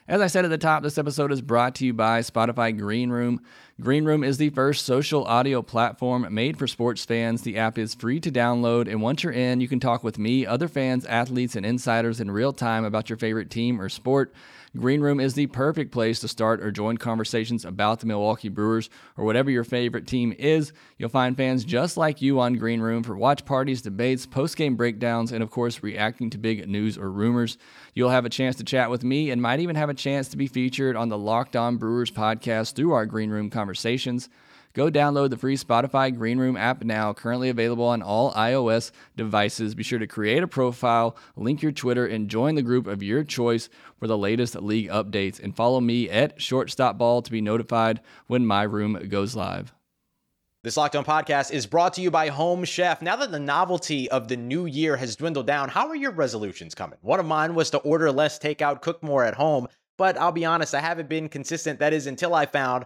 As 0.08 0.22
I 0.22 0.28
said 0.28 0.46
at 0.46 0.52
the 0.52 0.60
top, 0.60 0.84
this 0.84 1.00
episode 1.00 1.32
is 1.32 1.42
brought 1.42 1.74
to 1.76 1.86
you 1.86 1.92
by 1.92 2.20
Spotify 2.20 2.78
Green 2.78 3.10
Room. 3.10 3.42
Green 3.82 4.06
Room 4.06 4.24
is 4.24 4.38
the 4.38 4.52
first 4.52 4.86
social 4.86 5.26
audio 5.26 5.64
platform 5.64 6.28
made 6.32 6.60
for 6.60 6.68
sports 6.68 7.04
fans. 7.04 7.42
The 7.42 7.58
app 7.58 7.80
is 7.80 7.96
free 7.96 8.20
to 8.20 8.32
download, 8.32 8.88
and 8.88 9.02
once 9.02 9.24
you're 9.24 9.34
in, 9.34 9.62
you 9.62 9.68
can 9.68 9.80
talk 9.80 10.04
with 10.04 10.20
me, 10.20 10.46
other 10.46 10.68
fans, 10.68 11.08
athletes, 11.08 11.56
and 11.56 11.66
insiders 11.66 12.22
in 12.22 12.30
real 12.30 12.54
time 12.54 12.86
about 12.86 13.10
your 13.10 13.18
favorite 13.18 13.50
team 13.50 13.82
or 13.82 13.90
sport. 13.90 14.32
Green 14.78 15.00
Room 15.00 15.22
is 15.22 15.36
the 15.36 15.48
perfect 15.48 15.92
place 15.92 16.20
to 16.20 16.28
start 16.28 16.62
or 16.62 16.70
join 16.70 16.98
conversations 16.98 17.64
about 17.64 18.02
the 18.02 18.06
Milwaukee 18.06 18.50
Brewers 18.50 18.90
or 19.16 19.24
whatever 19.24 19.50
your 19.50 19.64
favorite 19.64 20.06
team 20.06 20.36
is. 20.38 20.74
You'll 20.98 21.08
find 21.08 21.38
fans 21.38 21.64
just 21.64 21.96
like 21.96 22.22
you 22.22 22.42
on 22.42 22.56
Green 22.56 22.82
Room 22.82 23.02
for 23.02 23.16
watch 23.16 23.46
parties, 23.46 23.82
debates, 23.82 24.26
post 24.26 24.58
game 24.58 24.76
breakdowns, 24.76 25.32
and 25.32 25.42
of 25.42 25.50
course, 25.50 25.82
reacting 25.82 26.30
to 26.32 26.38
big 26.38 26.68
news 26.68 26.98
or 26.98 27.10
rumors. 27.10 27.58
You'll 27.94 28.10
have 28.10 28.26
a 28.26 28.30
chance 28.30 28.58
to 28.58 28.66
chat 28.66 28.90
with 28.90 29.04
me 29.04 29.32
and 29.32 29.42
might 29.42 29.62
even 29.62 29.78
have 29.78 29.90
a 29.90 29.94
chance 29.94 30.28
to 30.30 30.38
be 30.38 30.48
featured 30.48 30.98
on 30.98 31.08
the 31.08 31.18
Locked 31.18 31.56
On 31.56 31.78
Brewers 31.78 32.12
podcast 32.12 32.74
through 32.76 32.92
our 32.92 33.06
Green 33.06 33.30
Room 33.30 33.50
conversations. 33.50 34.28
Go 34.76 34.92
download 34.92 35.30
the 35.30 35.38
free 35.38 35.56
Spotify 35.56 36.14
Green 36.14 36.38
Room 36.38 36.58
app 36.58 36.84
now, 36.84 37.14
currently 37.14 37.48
available 37.48 37.86
on 37.86 38.02
all 38.02 38.34
iOS 38.34 38.92
devices. 39.16 39.74
Be 39.74 39.84
sure 39.84 40.00
to 40.00 40.06
create 40.06 40.44
a 40.44 40.48
profile, 40.48 41.16
link 41.38 41.62
your 41.62 41.72
Twitter, 41.72 42.06
and 42.06 42.30
join 42.30 42.56
the 42.56 42.62
group 42.62 42.86
of 42.86 43.02
your 43.02 43.24
choice 43.24 43.70
for 43.98 44.08
the 44.08 44.18
latest 44.18 44.54
league 44.58 44.90
updates. 44.90 45.42
And 45.42 45.56
follow 45.56 45.80
me 45.80 46.10
at 46.10 46.40
ShortstopBall 46.40 47.24
to 47.24 47.32
be 47.32 47.40
notified 47.40 48.02
when 48.28 48.46
my 48.46 48.64
room 48.64 49.02
goes 49.08 49.34
live. 49.34 49.74
This 50.62 50.76
Locked 50.76 50.98
On 50.98 51.06
podcast 51.06 51.54
is 51.54 51.66
brought 51.66 51.94
to 51.94 52.02
you 52.02 52.12
by 52.12 52.28
Home 52.28 52.66
Chef. 52.66 53.02
Now 53.02 53.16
that 53.16 53.32
the 53.32 53.40
novelty 53.40 54.12
of 54.12 54.28
the 54.28 54.36
new 54.36 54.66
year 54.66 54.98
has 54.98 55.16
dwindled 55.16 55.48
down, 55.48 55.70
how 55.70 55.88
are 55.88 55.96
your 55.96 56.12
resolutions 56.12 56.76
coming? 56.76 57.00
One 57.02 57.22
of 57.22 57.26
mine 57.26 57.56
was 57.56 57.70
to 57.70 57.78
order 57.78 58.12
less 58.12 58.38
takeout, 58.40 58.82
cook 58.82 59.02
more 59.02 59.24
at 59.24 59.36
home. 59.36 59.70
But 59.98 60.18
I'll 60.18 60.34
be 60.34 60.44
honest, 60.44 60.76
I 60.76 60.82
haven't 60.82 61.08
been 61.08 61.30
consistent. 61.30 61.80
That 61.80 61.94
is 61.94 62.08
until 62.08 62.36
I 62.36 62.46
found 62.46 62.86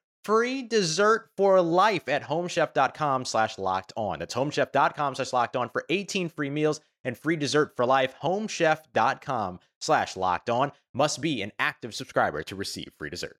free 0.23 0.63
dessert 0.63 1.29
for 1.35 1.61
life 1.61 2.07
at 2.07 2.23
homechef.com 2.23 3.25
slash 3.25 3.57
locked 3.57 3.93
on. 3.95 4.19
That's 4.19 4.33
homechef.com 4.33 5.15
slash 5.15 5.33
locked 5.33 5.55
on 5.55 5.69
for 5.69 5.85
18 5.89 6.29
free 6.29 6.49
meals 6.49 6.79
and 7.03 7.17
free 7.17 7.35
dessert 7.35 7.75
for 7.75 7.85
life. 7.85 8.15
Homechef.com 8.21 9.59
slash 9.79 10.15
locked 10.15 10.49
on 10.49 10.71
must 10.93 11.21
be 11.21 11.41
an 11.41 11.51
active 11.59 11.93
subscriber 11.93 12.43
to 12.43 12.55
receive 12.55 12.91
free 12.97 13.09
dessert. 13.09 13.37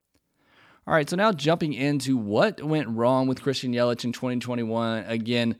All 0.87 0.95
right, 0.95 1.07
so 1.07 1.15
now 1.15 1.31
jumping 1.31 1.73
into 1.73 2.17
what 2.17 2.63
went 2.63 2.89
wrong 2.89 3.27
with 3.27 3.43
Christian 3.43 3.71
Yelich 3.71 4.03
in 4.03 4.11
2021. 4.11 5.03
Again, 5.05 5.55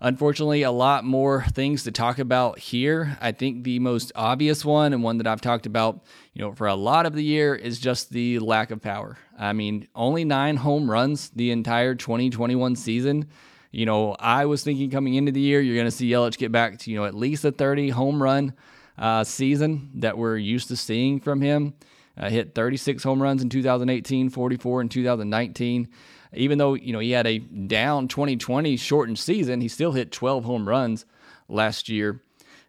unfortunately, 0.00 0.62
a 0.62 0.70
lot 0.70 1.04
more 1.04 1.44
things 1.52 1.84
to 1.84 1.92
talk 1.92 2.18
about 2.18 2.58
here. 2.58 3.16
I 3.20 3.32
think 3.32 3.64
the 3.64 3.78
most 3.78 4.12
obvious 4.14 4.64
one 4.64 4.92
and 4.92 5.02
one 5.02 5.18
that 5.18 5.26
I've 5.26 5.40
talked 5.40 5.66
about, 5.66 6.04
you 6.34 6.42
know, 6.42 6.52
for 6.52 6.66
a 6.66 6.74
lot 6.74 7.06
of 7.06 7.14
the 7.14 7.24
year 7.24 7.54
is 7.54 7.78
just 7.78 8.10
the 8.10 8.38
lack 8.38 8.70
of 8.70 8.80
power. 8.80 9.18
I 9.38 9.52
mean, 9.52 9.88
only 9.94 10.24
9 10.24 10.56
home 10.56 10.90
runs 10.90 11.30
the 11.30 11.50
entire 11.50 11.94
2021 11.94 12.76
season. 12.76 13.28
You 13.70 13.86
know, 13.86 14.16
I 14.18 14.46
was 14.46 14.62
thinking 14.62 14.90
coming 14.90 15.14
into 15.14 15.32
the 15.32 15.40
year, 15.40 15.60
you're 15.60 15.74
going 15.74 15.86
to 15.86 15.90
see 15.90 16.10
Yelich 16.10 16.38
get 16.38 16.52
back 16.52 16.78
to, 16.78 16.90
you 16.90 16.98
know, 16.98 17.04
at 17.04 17.14
least 17.14 17.44
a 17.44 17.52
30 17.52 17.90
home 17.90 18.22
run 18.22 18.54
uh, 18.98 19.24
season 19.24 19.90
that 19.96 20.16
we're 20.16 20.38
used 20.38 20.68
to 20.68 20.76
seeing 20.76 21.20
from 21.20 21.40
him. 21.40 21.74
Uh, 22.18 22.30
hit 22.30 22.54
36 22.54 23.02
home 23.02 23.22
runs 23.22 23.42
in 23.42 23.48
2018, 23.48 24.30
44 24.30 24.80
in 24.80 24.88
2019. 24.88 25.88
Even 26.34 26.58
though 26.58 26.74
you 26.74 26.92
know 26.92 26.98
he 26.98 27.10
had 27.10 27.26
a 27.26 27.38
down 27.38 28.08
2020 28.08 28.76
shortened 28.76 29.18
season, 29.18 29.60
he 29.60 29.68
still 29.68 29.92
hit 29.92 30.12
12 30.12 30.44
home 30.44 30.68
runs 30.68 31.04
last 31.48 31.88
year. 31.88 32.22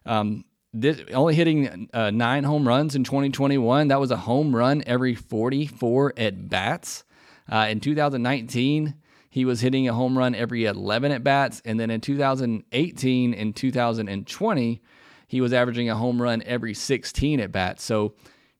Um, 0.06 0.44
this, 0.72 1.00
only 1.14 1.34
hitting 1.34 1.88
uh, 1.92 2.10
nine 2.10 2.44
home 2.44 2.68
runs 2.68 2.94
in 2.94 3.04
2021. 3.04 3.88
That 3.88 4.00
was 4.00 4.10
a 4.10 4.16
home 4.16 4.54
run 4.54 4.82
every 4.86 5.14
44 5.14 6.14
at 6.16 6.48
bats. 6.48 7.04
Uh, 7.50 7.66
in 7.70 7.80
2019, 7.80 8.94
he 9.30 9.44
was 9.44 9.60
hitting 9.60 9.88
a 9.88 9.94
home 9.94 10.16
run 10.16 10.34
every 10.34 10.66
11 10.66 11.12
at 11.12 11.24
bats, 11.24 11.62
and 11.64 11.80
then 11.80 11.90
in 11.90 12.00
2018 12.00 13.34
and 13.34 13.56
2020, 13.56 14.82
he 15.26 15.40
was 15.40 15.52
averaging 15.52 15.90
a 15.90 15.96
home 15.96 16.20
run 16.20 16.42
every 16.44 16.74
16 16.74 17.40
at 17.40 17.52
bats. 17.52 17.84
So 17.84 18.14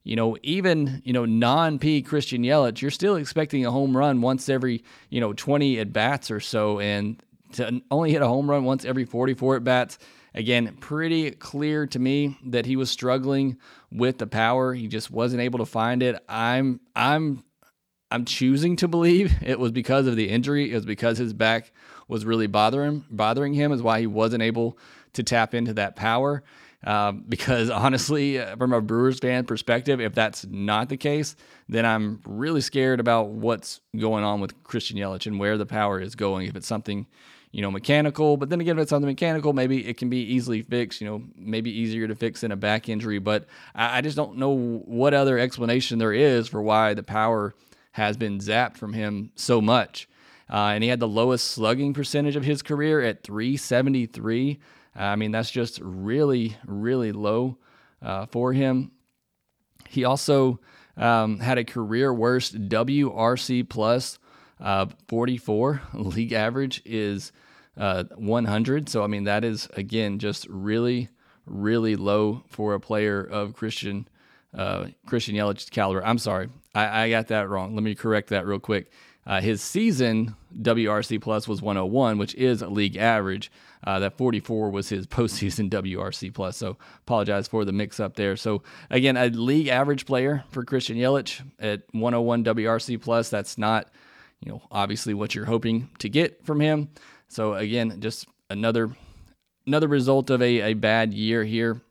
you 0.09 0.17
know, 0.17 0.39
even, 0.43 1.03
you 1.05 1.13
know, 1.13 1.27
non 1.27 1.79
P 1.79 2.01
Christian 2.01 2.43
Yelich, 2.43 2.81
you're 2.81 2.91
still 2.91 3.17
expecting 3.17 3.67
a 3.67 3.71
home 3.71 3.95
run 3.95 4.23
once 4.23 4.49
every, 4.49 4.83
you 5.11 5.21
know, 5.21 5.35
20 5.35 5.81
at 5.81 5.93
bats 5.93 6.31
or 6.31 6.41
so. 6.41 6.81
And 6.81 7.23
to 7.53 7.83
only 7.91 8.13
hit 8.13 8.23
a 8.23 8.27
home 8.27 8.49
run 8.49 8.65
once 8.65 8.87
every 8.87 9.05
44 9.05 9.57
at 9.57 9.65
bats, 9.65 9.99
again, 10.35 10.79
pretty 10.81 11.31
clear 11.33 11.87
to 11.89 11.99
me 11.99 12.39
that 12.47 12.65
he 12.65 12.75
was 12.75 12.91
struggling 12.91 13.59
with 13.93 14.17
the 14.17 14.27
power. 14.27 14.73
He 14.73 14.89
just 14.89 15.11
wasn't 15.11 15.43
able 15.43 15.59
to 15.59 15.67
find 15.67 16.03
it. 16.03 16.17
I'm, 16.27 16.81
I'm, 16.97 17.45
I'm 18.11 18.25
choosing 18.25 18.77
to 18.77 18.89
believe 18.89 19.35
it 19.43 19.61
was 19.61 19.73
because 19.73 20.07
of 20.07 20.17
the 20.17 20.31
injury. 20.31 20.73
It 20.73 20.75
was 20.75 20.87
because 20.87 21.19
his 21.19 21.35
back 21.35 21.71
was 22.09 22.25
really 22.25 22.47
bothering 22.47 23.05
bothering 23.11 23.53
him, 23.53 23.73
is 23.73 23.83
why 23.83 24.01
he 24.01 24.07
wasn't 24.07 24.43
able 24.43 24.79
to 25.13 25.23
tap 25.23 25.53
into 25.53 25.75
that 25.75 25.97
power. 25.97 26.43
Um, 26.85 27.25
because 27.29 27.71
honestly, 27.71 28.39
uh, 28.39 28.57
from 28.57 28.73
a 28.73 28.81
Brewers 28.81 29.19
fan 29.19 29.45
perspective, 29.45 30.01
if 30.01 30.15
that's 30.15 30.47
not 30.47 30.89
the 30.89 30.97
case, 30.97 31.37
then 31.69 31.85
I'm 31.85 32.21
really 32.25 32.61
scared 32.61 33.01
about 33.01 33.31
what's 33.31 33.81
going 33.97 34.25
on 34.25 34.41
with 34.41 34.63
Christian 34.63 34.97
Yelich 34.97 35.27
and 35.27 35.41
where 35.41 35.59
the 35.59 35.67
power 35.67 36.01
is 36.01 36.15
going. 36.15 36.47
If 36.47 36.57
it's 36.57 36.69
something, 36.69 37.07
you 37.51 37.63
know, 37.63 37.71
mechanical, 37.71 38.37
but 38.37 38.49
then 38.49 38.61
again, 38.61 38.79
if 38.79 38.83
it's 38.83 38.91
something 38.91 39.09
mechanical, 39.09 39.53
maybe 39.53 39.87
it 39.89 39.97
can 39.97 40.09
be 40.09 40.23
easily 40.23 40.63
fixed. 40.63 41.01
You 41.01 41.09
know, 41.09 41.23
maybe 41.37 41.71
easier 41.71 42.07
to 42.07 42.15
fix 42.15 42.43
than 42.43 42.53
a 42.53 42.57
back 42.57 42.89
injury. 42.89 43.19
But 43.19 43.47
I, 43.75 43.99
I 43.99 44.01
just 44.01 44.17
don't 44.17 44.37
know 44.37 44.57
what 44.57 45.15
other 45.15 45.39
explanation 45.39 45.99
there 45.99 46.13
is 46.13 46.49
for 46.49 46.63
why 46.63 46.95
the 46.95 47.03
power 47.03 47.55
has 47.93 48.17
been 48.17 48.39
zapped 48.39 48.77
from 48.77 48.93
him 48.93 49.33
so 49.35 49.61
much. 49.61 50.09
Uh, 50.51 50.71
and 50.73 50.83
he 50.83 50.89
had 50.89 51.01
the 51.01 51.09
lowest 51.09 51.49
slugging 51.49 51.93
percentage 51.93 52.37
of 52.37 52.45
his 52.45 52.63
career 52.63 53.03
at 53.03 53.23
373. 53.23 54.59
I 54.99 55.17
mean, 55.17 55.31
that's 55.31 55.51
just 55.51 55.81
really, 55.81 56.57
really 56.67 57.13
low 57.13 57.59
uh, 58.03 58.27
for 58.27 58.53
him. 58.53 58.91
He 59.89 60.05
also 60.05 60.61
um, 60.97 61.39
had 61.39 61.59
a 61.59 61.65
career 61.65 62.13
worst 62.13 62.69
WRC 62.69 63.69
plus 63.69 64.19
uh, 64.61 64.87
44. 65.07 65.83
League 65.95 66.33
average 66.33 66.83
is 66.85 67.33
uh, 67.77 68.05
100. 68.17 68.89
So, 68.89 69.05
I 69.05 69.07
mean, 69.07 69.25
that 69.25 69.45
is, 69.45 69.69
again, 69.75 70.19
just 70.19 70.47
really, 70.49 71.09
really 71.47 71.97
low 71.97 72.43
for 72.49 72.75
a 72.75 72.81
player 72.81 73.23
of 73.23 73.55
Christian 73.55 74.09
uh, 74.55 74.87
Christian 75.07 75.35
Yelich's 75.35 75.69
caliber. 75.69 76.05
I'm 76.05 76.17
sorry, 76.17 76.49
I, 76.75 77.03
I, 77.03 77.11
got 77.11 77.29
that 77.29 77.51
wrong. 77.51 77.75
Let 77.75 77.83
me 77.83 77.95
correct 77.95 78.31
that 78.31 78.47
real 78.47 78.59
quick. 78.59 78.91
Uh, 79.29 79.41
his 79.43 79.63
season 79.63 80.35
WRC 80.63 81.21
plus 81.21 81.47
was 81.47 81.61
101, 81.61 82.17
which 82.17 82.35
is 82.35 82.63
a 82.63 82.69
league 82.69 82.97
average. 82.97 83.53
Uh, 83.85 83.99
that 83.99 84.17
44 84.17 84.71
was 84.71 84.89
his 84.89 85.07
postseason 85.07 85.69
WRC 85.69 86.33
plus. 86.33 86.57
So 86.57 86.79
apologize 87.01 87.47
for 87.47 87.67
the 87.67 87.73
mix 87.73 88.01
up 88.01 88.17
there. 88.17 88.37
So 88.37 88.63
again, 88.89 89.19
a 89.19 89.29
league 89.29 89.69
average 89.69 90.07
player 90.07 90.45
for 90.51 90.65
Christian 90.65 90.97
Yelich 90.97 91.43
at 91.61 91.83
101 91.93 92.45
WRC 92.45 93.03
plus. 93.03 93.29
That's 93.29 93.59
not, 93.59 93.91
you 94.41 94.51
know, 94.51 94.63
obviously 94.73 95.13
what 95.13 95.35
you're 95.35 95.45
hoping 95.45 95.91
to 95.99 96.09
get 96.09 96.47
from 96.47 96.61
him. 96.61 96.89
So 97.29 97.53
again, 97.53 98.01
just 98.01 98.27
another 98.49 98.97
another 99.67 99.89
result 99.89 100.31
of 100.31 100.41
a, 100.41 100.63
a 100.63 100.73
bad 100.73 101.13
year 101.13 101.45
here. 101.45 101.83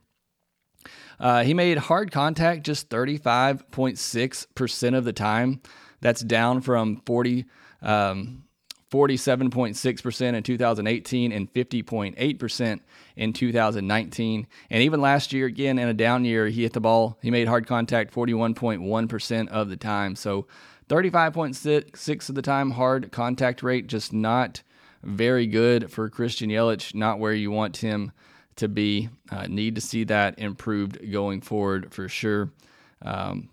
Uh, 1.19 1.43
he 1.43 1.53
made 1.53 1.77
hard 1.77 2.11
contact 2.11 2.65
just 2.65 2.89
35.6% 2.89 4.97
of 4.97 5.03
the 5.03 5.13
time. 5.13 5.61
That's 6.01 6.21
down 6.21 6.61
from 6.61 7.01
40, 7.05 7.45
um, 7.81 8.43
47.6% 8.91 10.33
in 10.33 10.43
2018 10.43 11.31
and 11.31 11.53
50.8% 11.53 12.79
in 13.15 13.33
2019. 13.33 14.47
And 14.69 14.83
even 14.83 15.01
last 15.01 15.33
year, 15.33 15.45
again, 15.45 15.79
in 15.79 15.87
a 15.87 15.93
down 15.93 16.23
year, 16.23 16.47
he 16.47 16.63
hit 16.63 16.73
the 16.73 16.79
ball. 16.79 17.17
He 17.21 17.31
made 17.31 17.47
hard 17.47 17.67
contact 17.67 18.13
41.1% 18.13 19.47
of 19.49 19.69
the 19.69 19.77
time. 19.77 20.15
So 20.15 20.47
35.6 20.89 22.29
of 22.29 22.35
the 22.35 22.41
time, 22.41 22.71
hard 22.71 23.11
contact 23.11 23.61
rate, 23.61 23.87
just 23.87 24.13
not 24.13 24.61
very 25.03 25.47
good 25.47 25.91
for 25.91 26.09
Christian 26.09 26.49
Yelich, 26.49 26.95
not 26.95 27.19
where 27.19 27.33
you 27.33 27.51
want 27.51 27.77
him 27.77 28.11
to 28.55 28.67
be. 28.67 29.09
Uh, 29.29 29.47
need 29.47 29.75
to 29.75 29.81
see 29.81 30.03
that 30.05 30.39
improved 30.39 31.11
going 31.11 31.41
forward 31.41 31.93
for 31.93 32.07
sure. 32.07 32.51
Um, 33.01 33.49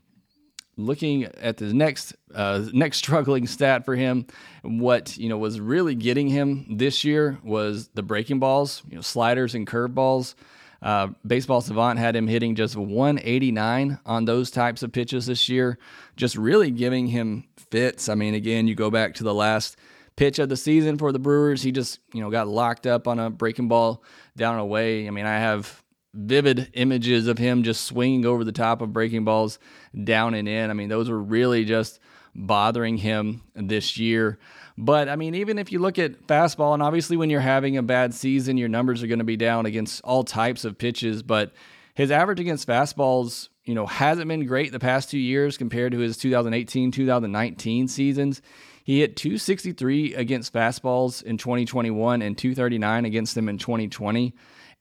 looking 0.77 1.25
at 1.25 1.57
the 1.57 1.73
next 1.73 2.15
uh, 2.35 2.65
next 2.73 2.99
struggling 3.05 3.47
stat 3.47 3.85
for 3.85 3.95
him, 3.95 4.27
what 4.63 5.17
you 5.17 5.29
know 5.29 5.39
was 5.39 5.61
really 5.61 5.95
getting 5.95 6.29
him 6.29 6.77
this 6.77 7.05
year 7.05 7.39
was 7.43 7.89
the 7.95 8.03
breaking 8.03 8.39
balls, 8.39 8.83
you 8.89 8.97
know, 8.97 9.03
sliders 9.03 9.55
and 9.55 9.67
curveballs. 9.67 10.35
Uh, 10.83 11.09
Baseball 11.27 11.63
Savant 11.63 11.99
had 11.99 12.15
him 12.15 12.29
hitting 12.29 12.55
just 12.55 12.77
189 12.77 13.99
on 14.05 14.25
those 14.27 14.51
types 14.51 14.83
of 14.83 14.93
pitches 14.93 15.25
this 15.25 15.49
year, 15.49 15.79
just 16.15 16.37
really 16.37 16.71
giving 16.71 17.07
him 17.07 17.45
fits. 17.71 18.11
I 18.11 18.15
mean, 18.15 18.35
again, 18.35 18.69
you 18.69 18.75
go 18.75 18.91
back 18.91 19.15
to 19.15 19.25
the 19.25 19.33
last 19.33 19.79
pitch 20.17 20.39
of 20.39 20.51
the 20.51 20.57
season 20.57 20.99
for 20.99 21.11
the 21.11 21.19
Brewers. 21.19 21.63
He 21.63 21.73
just, 21.73 22.01
you 22.13 22.21
know, 22.21 22.31
got 22.31 22.49
locked 22.49 22.87
up 22.87 23.09
on 23.09 23.19
a 23.19 23.31
breaking 23.31 23.69
ball 23.69 24.03
down 24.37 24.59
away. 24.59 25.07
I 25.07 25.11
mean, 25.11 25.27
I 25.27 25.39
have 25.39 25.83
vivid 26.15 26.71
images 26.75 27.27
of 27.27 27.39
him 27.39 27.63
just 27.63 27.85
swinging 27.85 28.25
over 28.25 28.45
the 28.45 28.53
top 28.53 28.81
of 28.81 28.93
breaking 28.93 29.25
balls 29.25 29.59
down 30.05 30.35
and 30.35 30.49
in. 30.49 30.71
I 30.71 30.73
mean, 30.73 30.89
those 30.89 31.11
were 31.11 31.21
really 31.21 31.65
just 31.65 31.99
bothering 32.35 32.97
him 32.97 33.43
this 33.55 33.99
year. 33.99 34.39
But 34.77 35.09
I 35.09 35.17
mean, 35.17 35.35
even 35.35 35.59
if 35.59 35.71
you 35.71 35.79
look 35.79 35.99
at 35.99 36.27
fastball, 36.27 36.75
and 36.75 36.83
obviously 36.83 37.17
when 37.17 37.31
you're 37.31 37.41
having 37.41 37.77
a 37.77 37.83
bad 37.83 38.15
season, 38.15 38.57
your 38.57 38.69
numbers 38.69 39.03
are 39.03 39.07
going 39.07 39.19
to 39.19 39.25
be 39.25 39.37
down 39.37 39.67
against 39.67 40.03
all 40.03 40.25
types 40.25 40.65
of 40.65 40.79
pitches. 40.79 41.23
But 41.23 41.53
his 41.95 42.11
average 42.11 42.41
against 42.41 42.67
fastballs, 42.67 43.49
you 43.65 43.75
know, 43.75 43.87
hasn't 43.87 44.29
been 44.29 44.47
great 44.47 44.73
the 44.73 44.81
past 44.81 45.11
two 45.11 45.19
years 45.19 45.57
compared 45.57 45.93
to 45.93 45.99
his 45.99 46.17
2018 46.17 46.91
2019 46.91 47.89
seasons. 47.89 48.43
He 48.83 49.01
hit 49.01 49.17
263 49.17 50.15
against 50.15 50.53
fastballs 50.53 51.23
in 51.23 51.39
2021 51.39 52.21
and 52.21 52.37
239 52.37 53.05
against 53.05 53.35
them 53.35 53.49
in 53.49 53.57
2020. 53.59 54.35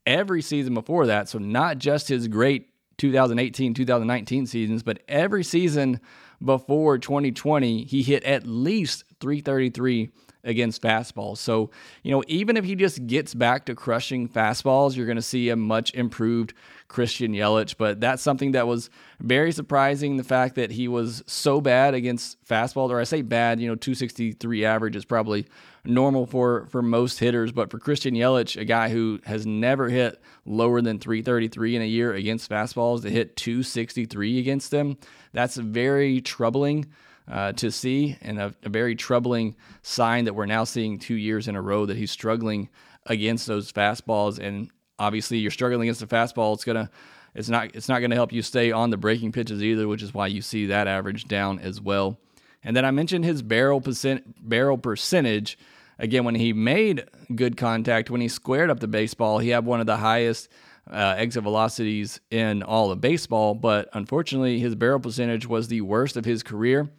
Every 0.05 0.41
season 0.41 0.73
before 0.73 1.05
that, 1.07 1.29
so 1.29 1.39
not 1.39 1.77
just 1.77 2.09
his 2.09 2.27
great 2.27 2.69
2018 2.97 3.73
2019 3.73 4.45
seasons, 4.45 4.83
but 4.83 4.99
every 5.07 5.43
season 5.43 5.99
before 6.43 6.97
2020, 6.97 7.85
he 7.85 8.03
hit 8.03 8.23
at 8.23 8.45
least 8.45 9.05
333 9.19 10.09
against 10.43 10.81
fastballs. 10.81 11.37
So, 11.37 11.71
you 12.03 12.11
know, 12.11 12.23
even 12.27 12.57
if 12.57 12.65
he 12.65 12.75
just 12.75 13.07
gets 13.07 13.33
back 13.33 13.65
to 13.65 13.75
crushing 13.75 14.27
fastballs, 14.27 14.95
you're 14.95 15.05
going 15.05 15.15
to 15.15 15.21
see 15.21 15.49
a 15.49 15.55
much 15.55 15.93
improved 15.93 16.53
Christian 16.87 17.33
Yelich. 17.33 17.75
But 17.77 17.99
that's 17.99 18.21
something 18.21 18.51
that 18.51 18.67
was 18.67 18.89
very 19.19 19.51
surprising. 19.51 20.17
The 20.17 20.23
fact 20.23 20.55
that 20.55 20.71
he 20.71 20.87
was 20.87 21.23
so 21.27 21.61
bad 21.61 21.93
against 21.93 22.43
fastballs, 22.45 22.89
or 22.89 22.99
I 22.99 23.03
say 23.03 23.21
bad, 23.21 23.59
you 23.59 23.67
know, 23.67 23.75
263 23.75 24.65
average 24.65 24.95
is 24.95 25.05
probably 25.05 25.47
normal 25.85 26.25
for 26.25 26.65
for 26.67 26.81
most 26.81 27.19
hitters, 27.19 27.51
but 27.51 27.69
for 27.69 27.79
Christian 27.79 28.15
Yelich, 28.15 28.59
a 28.59 28.65
guy 28.65 28.89
who 28.89 29.19
has 29.25 29.45
never 29.45 29.89
hit 29.89 30.21
lower 30.45 30.81
than 30.81 30.99
333 30.99 31.75
in 31.75 31.81
a 31.81 31.85
year 31.85 32.13
against 32.13 32.49
fastballs, 32.49 33.01
to 33.01 33.09
hit 33.09 33.35
263 33.35 34.39
against 34.39 34.71
them, 34.71 34.97
that's 35.31 35.55
very 35.55 36.21
troubling. 36.21 36.85
Uh, 37.25 37.53
to 37.53 37.71
see, 37.71 38.17
and 38.21 38.37
a, 38.37 38.53
a 38.63 38.69
very 38.69 38.97
troubling 38.97 39.55
sign 39.81 40.25
that 40.25 40.33
we're 40.33 40.45
now 40.45 40.65
seeing 40.65 40.99
two 40.99 41.15
years 41.15 41.47
in 41.47 41.55
a 41.55 41.61
row 41.61 41.85
that 41.85 41.95
he's 41.95 42.11
struggling 42.11 42.67
against 43.05 43.47
those 43.47 43.71
fastballs. 43.71 44.39
And 44.39 44.69
obviously, 44.99 45.37
you're 45.37 45.51
struggling 45.51 45.87
against 45.87 46.01
the 46.01 46.07
fastball. 46.07 46.53
It's 46.53 46.63
gonna, 46.63 46.89
it's 47.35 47.49
not, 47.49 47.75
it's 47.75 47.89
not 47.89 47.99
gonna 47.99 48.15
help 48.15 48.31
you 48.31 48.41
stay 48.41 48.71
on 48.71 48.89
the 48.89 48.97
breaking 48.97 49.31
pitches 49.31 49.63
either, 49.63 49.87
which 49.87 50.01
is 50.03 50.13
why 50.13 50.27
you 50.27 50.41
see 50.41 50.67
that 50.67 50.87
average 50.87 51.25
down 51.25 51.59
as 51.59 51.81
well. 51.81 52.17
And 52.63 52.75
then 52.75 52.85
I 52.85 52.91
mentioned 52.91 53.25
his 53.25 53.41
barrel 53.41 53.81
percent, 53.81 54.47
barrel 54.47 54.77
percentage. 54.77 55.57
Again, 55.99 56.23
when 56.23 56.35
he 56.35 56.53
made 56.53 57.05
good 57.35 57.57
contact, 57.57 58.09
when 58.09 58.21
he 58.21 58.27
squared 58.27 58.69
up 58.69 58.79
the 58.79 58.87
baseball, 58.87 59.39
he 59.39 59.49
had 59.49 59.65
one 59.65 59.79
of 59.79 59.85
the 59.85 59.97
highest 59.97 60.49
uh, 60.89 61.15
exit 61.17 61.43
velocities 61.43 62.19
in 62.31 62.63
all 62.63 62.91
of 62.91 63.01
baseball. 63.01 63.53
But 63.53 63.89
unfortunately, 63.93 64.59
his 64.59 64.75
barrel 64.75 64.99
percentage 64.99 65.45
was 65.47 65.67
the 65.67 65.81
worst 65.81 66.17
of 66.17 66.25
his 66.25 66.43
career, 66.43 66.89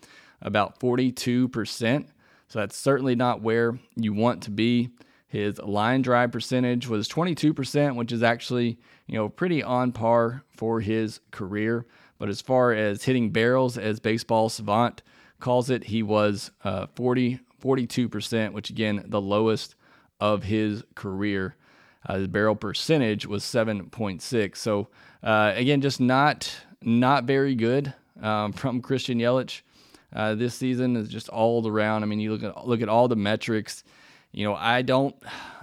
about 0.42 0.78
42%. 0.80 2.06
So 2.48 2.58
that's 2.58 2.76
certainly 2.76 3.14
not 3.14 3.42
where 3.42 3.78
you 3.96 4.12
want 4.12 4.42
to 4.44 4.50
be. 4.50 4.90
His 5.34 5.58
line 5.58 6.02
drive 6.02 6.30
percentage 6.30 6.86
was 6.86 7.08
22%, 7.08 7.96
which 7.96 8.12
is 8.12 8.22
actually, 8.22 8.78
you 9.08 9.16
know, 9.16 9.28
pretty 9.28 9.64
on 9.64 9.90
par 9.90 10.44
for 10.56 10.80
his 10.80 11.18
career. 11.32 11.86
But 12.18 12.28
as 12.28 12.40
far 12.40 12.72
as 12.72 13.02
hitting 13.02 13.30
barrels, 13.30 13.76
as 13.76 13.98
baseball 13.98 14.48
savant 14.48 15.02
calls 15.40 15.70
it, 15.70 15.82
he 15.82 16.04
was 16.04 16.52
uh, 16.62 16.86
40 16.94 17.40
42%, 17.60 18.52
which 18.52 18.70
again, 18.70 19.02
the 19.08 19.20
lowest 19.20 19.74
of 20.20 20.44
his 20.44 20.84
career. 20.94 21.56
Uh, 22.06 22.18
the 22.20 22.28
barrel 22.28 22.54
percentage 22.54 23.26
was 23.26 23.42
7.6. 23.42 24.56
So 24.56 24.86
uh, 25.20 25.52
again, 25.56 25.80
just 25.80 26.00
not 26.00 26.54
not 26.80 27.24
very 27.24 27.56
good 27.56 27.92
um, 28.22 28.52
from 28.52 28.80
Christian 28.80 29.18
Yelich 29.18 29.62
uh, 30.14 30.36
this 30.36 30.54
season. 30.54 30.94
Is 30.94 31.08
just 31.08 31.28
all 31.28 31.66
around. 31.66 32.04
I 32.04 32.06
mean, 32.06 32.20
you 32.20 32.30
look 32.30 32.44
at 32.44 32.68
look 32.68 32.82
at 32.82 32.88
all 32.88 33.08
the 33.08 33.16
metrics. 33.16 33.82
You 34.34 34.44
know, 34.44 34.54
I 34.56 34.82
don't 34.82 35.14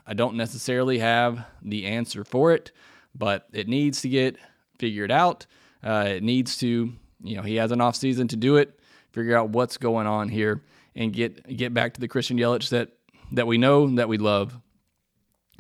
I 0.07 0.13
don't 0.13 0.35
necessarily 0.35 0.99
have 0.99 1.45
the 1.61 1.85
answer 1.85 2.23
for 2.23 2.53
it, 2.53 2.71
but 3.13 3.47
it 3.51 3.67
needs 3.67 4.01
to 4.01 4.09
get 4.09 4.37
figured 4.79 5.11
out. 5.11 5.45
Uh, 5.83 6.05
it 6.07 6.23
needs 6.23 6.57
to, 6.57 6.93
you 7.21 7.35
know, 7.35 7.41
he 7.41 7.55
has 7.55 7.71
an 7.71 7.81
off 7.81 7.95
season 7.95 8.29
to 8.29 8.37
do 8.37 8.55
it. 8.55 8.79
Figure 9.11 9.35
out 9.35 9.49
what's 9.49 9.77
going 9.77 10.07
on 10.07 10.29
here 10.29 10.63
and 10.95 11.11
get 11.11 11.45
get 11.57 11.73
back 11.73 11.93
to 11.95 11.99
the 11.99 12.07
Christian 12.07 12.37
Yelich 12.37 12.69
that 12.69 12.91
that 13.33 13.45
we 13.45 13.57
know 13.57 13.87
that 13.95 14.07
we 14.07 14.17
love. 14.17 14.57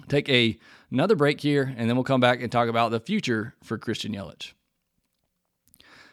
Take 0.07 0.29
a 0.29 0.57
another 0.89 1.15
break 1.15 1.41
here, 1.41 1.73
and 1.77 1.89
then 1.89 1.97
we'll 1.97 2.05
come 2.05 2.21
back 2.21 2.41
and 2.41 2.49
talk 2.49 2.69
about 2.69 2.91
the 2.91 2.99
future 3.01 3.55
for 3.61 3.77
Christian 3.77 4.13
Yelich. 4.13 4.53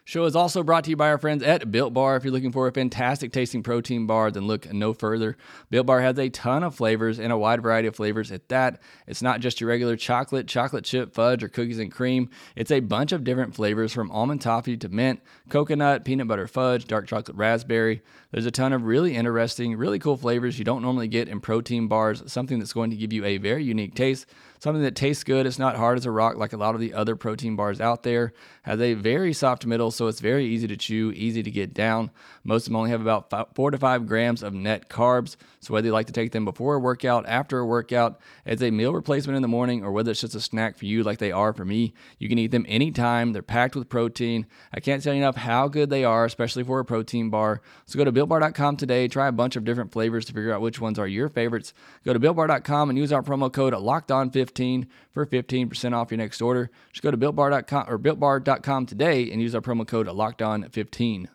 Show 0.08 0.24
is 0.24 0.34
also 0.34 0.62
brought 0.62 0.84
to 0.84 0.90
you 0.90 0.96
by 0.96 1.10
our 1.10 1.18
friends 1.18 1.42
at 1.42 1.70
Built 1.70 1.92
Bar. 1.92 2.16
If 2.16 2.24
you're 2.24 2.32
looking 2.32 2.50
for 2.50 2.66
a 2.66 2.72
fantastic 2.72 3.30
tasting 3.30 3.62
protein 3.62 4.06
bar, 4.06 4.30
then 4.30 4.46
look 4.46 4.72
no 4.72 4.94
further. 4.94 5.36
Built 5.68 5.84
Bar 5.84 6.00
has 6.00 6.18
a 6.18 6.30
ton 6.30 6.62
of 6.62 6.74
flavors 6.74 7.20
and 7.20 7.30
a 7.30 7.36
wide 7.36 7.60
variety 7.60 7.88
of 7.88 7.94
flavors 7.94 8.32
at 8.32 8.48
that. 8.48 8.80
It's 9.06 9.20
not 9.20 9.40
just 9.40 9.60
your 9.60 9.68
regular 9.68 9.96
chocolate, 9.96 10.48
chocolate 10.48 10.86
chip, 10.86 11.12
fudge, 11.12 11.44
or 11.44 11.50
cookies 11.50 11.78
and 11.78 11.92
cream. 11.92 12.30
It's 12.56 12.70
a 12.70 12.80
bunch 12.80 13.12
of 13.12 13.22
different 13.22 13.54
flavors 13.54 13.92
from 13.92 14.10
almond 14.10 14.40
toffee 14.40 14.78
to 14.78 14.88
mint, 14.88 15.20
coconut, 15.50 16.06
peanut 16.06 16.26
butter 16.26 16.48
fudge, 16.48 16.86
dark 16.86 17.06
chocolate 17.06 17.36
raspberry. 17.36 18.00
There's 18.30 18.46
a 18.46 18.50
ton 18.50 18.72
of 18.72 18.82
really 18.82 19.14
interesting, 19.14 19.76
really 19.76 19.98
cool 19.98 20.16
flavors 20.16 20.58
you 20.58 20.64
don't 20.64 20.82
normally 20.82 21.08
get 21.08 21.28
in 21.28 21.40
protein 21.40 21.88
bars, 21.88 22.22
something 22.30 22.58
that's 22.58 22.74
going 22.74 22.90
to 22.90 22.96
give 22.96 23.12
you 23.12 23.24
a 23.24 23.38
very 23.38 23.64
unique 23.64 23.94
taste 23.94 24.26
something 24.60 24.82
that 24.82 24.94
tastes 24.94 25.24
good. 25.24 25.46
It's 25.46 25.58
not 25.58 25.76
hard 25.76 25.98
as 25.98 26.06
a 26.06 26.10
rock 26.10 26.36
like 26.36 26.52
a 26.52 26.56
lot 26.56 26.74
of 26.74 26.80
the 26.80 26.94
other 26.94 27.16
protein 27.16 27.56
bars 27.56 27.80
out 27.80 28.02
there. 28.02 28.32
Has 28.62 28.80
a 28.80 28.94
very 28.94 29.32
soft 29.32 29.66
middle, 29.66 29.90
so 29.90 30.06
it's 30.06 30.20
very 30.20 30.46
easy 30.46 30.66
to 30.68 30.76
chew, 30.76 31.12
easy 31.12 31.42
to 31.42 31.50
get 31.50 31.74
down. 31.74 32.10
Most 32.44 32.62
of 32.62 32.70
them 32.70 32.76
only 32.76 32.90
have 32.90 33.00
about 33.00 33.30
five, 33.30 33.46
four 33.54 33.70
to 33.70 33.78
five 33.78 34.06
grams 34.06 34.42
of 34.42 34.52
net 34.52 34.88
carbs. 34.88 35.36
So 35.60 35.74
whether 35.74 35.86
you 35.86 35.92
like 35.92 36.06
to 36.06 36.12
take 36.12 36.32
them 36.32 36.44
before 36.44 36.74
a 36.74 36.80
workout, 36.80 37.26
after 37.26 37.58
a 37.58 37.66
workout, 37.66 38.20
as 38.44 38.62
a 38.62 38.70
meal 38.70 38.92
replacement 38.92 39.36
in 39.36 39.42
the 39.42 39.48
morning, 39.48 39.84
or 39.84 39.92
whether 39.92 40.10
it's 40.10 40.20
just 40.20 40.34
a 40.34 40.40
snack 40.40 40.76
for 40.76 40.86
you 40.86 41.02
like 41.02 41.18
they 41.18 41.32
are 41.32 41.52
for 41.52 41.64
me, 41.64 41.94
you 42.18 42.28
can 42.28 42.38
eat 42.38 42.50
them 42.50 42.66
anytime. 42.68 43.32
They're 43.32 43.42
packed 43.42 43.76
with 43.76 43.88
protein. 43.88 44.46
I 44.72 44.80
can't 44.80 45.02
tell 45.02 45.14
you 45.14 45.22
enough 45.22 45.36
how 45.36 45.68
good 45.68 45.90
they 45.90 46.04
are, 46.04 46.24
especially 46.24 46.64
for 46.64 46.80
a 46.80 46.84
protein 46.84 47.30
bar. 47.30 47.62
So 47.86 47.96
go 47.96 48.04
to 48.04 48.12
builtbar.com 48.12 48.76
today, 48.76 49.08
try 49.08 49.28
a 49.28 49.32
bunch 49.32 49.56
of 49.56 49.64
different 49.64 49.92
flavors 49.92 50.24
to 50.26 50.32
figure 50.32 50.52
out 50.52 50.60
which 50.60 50.80
ones 50.80 50.98
are 50.98 51.08
your 51.08 51.28
favorites. 51.28 51.72
Go 52.04 52.12
to 52.12 52.20
builtbar.com 52.20 52.90
and 52.90 52.98
use 52.98 53.12
our 53.12 53.22
promo 53.22 53.52
code 53.52 53.74
LOCKEDON15 53.74 54.48
15 54.58 54.88
for 55.12 55.26
15% 55.26 55.94
off 55.94 56.10
your 56.10 56.18
next 56.18 56.40
order. 56.40 56.70
Just 56.92 57.02
go 57.02 57.10
to 57.10 57.16
builtbar.com 57.16 57.86
or 57.88 57.98
builtbar.com 57.98 58.86
today 58.86 59.30
and 59.30 59.40
use 59.40 59.54
our 59.54 59.60
promo 59.60 59.86
code 59.86 60.06
LOCKEDON15. 60.06 61.28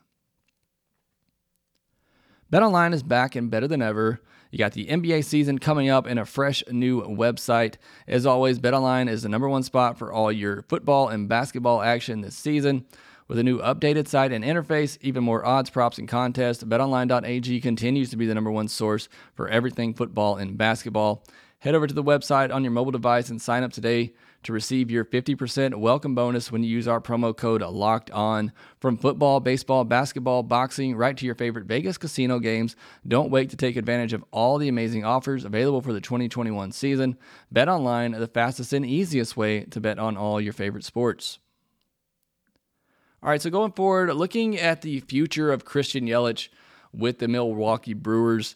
BetOnline 2.54 2.94
is 2.94 3.02
back 3.02 3.36
and 3.36 3.50
better 3.50 3.68
than 3.68 3.82
ever. 3.82 4.22
You 4.52 4.60
got 4.60 4.74
the 4.74 4.86
NBA 4.86 5.26
season 5.26 5.58
coming 5.58 5.90
up 5.90 6.06
and 6.06 6.20
a 6.20 6.24
fresh 6.24 6.64
new 6.70 7.02
website. 7.02 7.78
As 8.08 8.28
always, 8.28 8.60
BetOnline 8.60 9.10
is 9.10 9.24
the 9.24 9.30
number 9.30 9.50
one 9.50 9.64
spot 9.64 9.98
for 9.98 10.14
all 10.14 10.32
your 10.32 10.62
football 10.70 11.08
and 11.10 11.28
basketball 11.28 11.82
action 11.82 12.22
this 12.22 12.36
season. 12.36 12.86
With 13.28 13.40
a 13.40 13.44
new 13.44 13.58
updated 13.58 14.08
site 14.08 14.32
and 14.32 14.46
interface, 14.46 15.00
even 15.02 15.24
more 15.24 15.44
odds, 15.44 15.72
props, 15.72 15.98
and 15.98 16.08
contests, 16.08 16.64
betonline.ag 16.64 17.60
continues 17.60 18.12
to 18.12 18.18
be 18.18 18.28
the 18.28 18.36
number 18.36 18.52
one 18.52 18.68
source 18.68 19.10
for 19.34 19.50
everything 19.50 19.96
football 19.96 20.36
and 20.36 20.56
basketball. 20.56 21.24
Head 21.58 21.74
over 21.74 21.88
to 21.88 21.94
the 21.96 22.04
website 22.04 22.54
on 22.54 22.64
your 22.64 22.72
mobile 22.72 22.92
device 22.92 23.30
and 23.30 23.42
sign 23.42 23.64
up 23.64 23.74
today 23.74 24.14
to 24.44 24.54
receive 24.54 24.92
your 24.92 25.06
50% 25.06 25.76
welcome 25.76 26.16
bonus 26.16 26.52
when 26.52 26.64
you 26.64 26.70
use 26.70 26.88
our 26.88 27.02
promo 27.02 27.36
code 27.36 27.62
locked 27.62 28.12
on. 28.12 28.52
From 28.80 28.98
football, 28.98 29.40
baseball, 29.40 29.84
basketball, 29.84 30.44
boxing, 30.44 30.96
right 30.96 31.16
to 31.18 31.26
your 31.26 31.36
favorite 31.36 31.66
Vegas 31.66 31.98
casino 31.98 32.40
games, 32.40 32.76
don't 33.08 33.32
wait 33.32 33.50
to 33.50 33.58
take 33.58 33.76
advantage 33.76 34.14
of 34.14 34.24
all 34.32 34.58
the 34.58 34.68
amazing 34.68 35.04
offers 35.06 35.46
available 35.46 35.82
for 35.82 35.94
the 35.94 36.02
2021 36.02 36.72
season. 36.72 37.18
Bet 37.52 37.70
online, 37.70 38.12
the 38.12 38.28
fastest 38.28 38.74
and 38.74 38.86
easiest 38.86 39.36
way 39.38 39.66
to 39.66 39.80
bet 39.80 40.00
on 40.00 40.18
all 40.18 40.40
your 40.40 40.54
favorite 40.54 40.84
sports. 40.84 41.40
All 43.22 43.30
right, 43.30 43.42
so 43.42 43.50
going 43.50 43.72
forward, 43.72 44.14
looking 44.14 44.60
at 44.60 44.82
the 44.82 45.00
future 45.00 45.52
of 45.52 45.64
Christian 45.64 46.06
Yelich 46.06 46.50
with 46.92 47.20
the 47.20 47.28
Milwaukee 47.28 47.94
Brewers. 47.94 48.56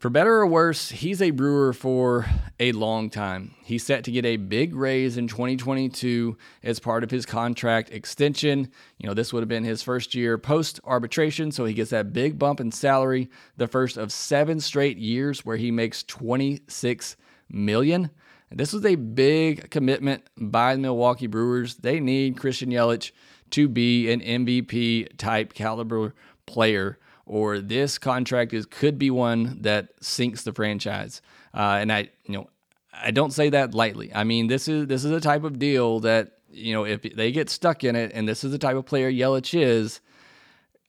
For 0.00 0.08
better 0.08 0.36
or 0.36 0.46
worse, 0.46 0.88
he's 0.88 1.20
a 1.20 1.30
brewer 1.30 1.74
for 1.74 2.24
a 2.58 2.72
long 2.72 3.10
time. 3.10 3.54
He's 3.62 3.84
set 3.84 4.02
to 4.04 4.10
get 4.10 4.24
a 4.24 4.38
big 4.38 4.74
raise 4.74 5.18
in 5.18 5.28
2022 5.28 6.38
as 6.62 6.80
part 6.80 7.04
of 7.04 7.10
his 7.10 7.26
contract 7.26 7.90
extension. 7.90 8.72
You 8.96 9.08
know, 9.08 9.12
this 9.12 9.30
would 9.30 9.42
have 9.42 9.48
been 9.50 9.62
his 9.62 9.82
first 9.82 10.14
year 10.14 10.38
post 10.38 10.80
arbitration, 10.84 11.52
so 11.52 11.66
he 11.66 11.74
gets 11.74 11.90
that 11.90 12.14
big 12.14 12.38
bump 12.38 12.60
in 12.60 12.72
salary, 12.72 13.28
the 13.58 13.66
first 13.66 13.98
of 13.98 14.10
seven 14.10 14.58
straight 14.58 14.96
years 14.96 15.44
where 15.44 15.58
he 15.58 15.70
makes 15.70 16.02
26 16.04 17.18
million. 17.50 18.08
This 18.50 18.72
was 18.72 18.86
a 18.86 18.94
big 18.94 19.68
commitment 19.68 20.22
by 20.38 20.76
the 20.76 20.80
Milwaukee 20.80 21.26
Brewers. 21.26 21.74
They 21.74 22.00
need 22.00 22.38
Christian 22.38 22.70
Yelich 22.70 23.10
to 23.50 23.68
be 23.68 24.10
an 24.10 24.22
MVP 24.22 25.18
type 25.18 25.52
caliber 25.52 26.14
player, 26.46 26.98
or 27.30 27.60
this 27.60 27.96
contract 27.96 28.52
is 28.52 28.66
could 28.66 28.98
be 28.98 29.08
one 29.08 29.58
that 29.60 29.90
sinks 30.00 30.42
the 30.42 30.52
franchise. 30.52 31.22
Uh, 31.54 31.78
and 31.80 31.92
I, 31.92 32.10
you 32.26 32.34
know, 32.34 32.50
I 32.92 33.12
don't 33.12 33.32
say 33.32 33.50
that 33.50 33.72
lightly. 33.72 34.12
I 34.12 34.24
mean, 34.24 34.48
this 34.48 34.66
is 34.66 34.88
this 34.88 35.04
is 35.04 35.12
a 35.12 35.20
type 35.20 35.44
of 35.44 35.60
deal 35.60 36.00
that 36.00 36.38
you 36.50 36.72
know 36.72 36.84
if 36.84 37.02
they 37.02 37.30
get 37.30 37.48
stuck 37.48 37.84
in 37.84 37.94
it, 37.94 38.10
and 38.12 38.28
this 38.28 38.42
is 38.42 38.50
the 38.50 38.58
type 38.58 38.76
of 38.76 38.84
player 38.84 39.10
Yelich 39.10 39.58
is. 39.58 40.00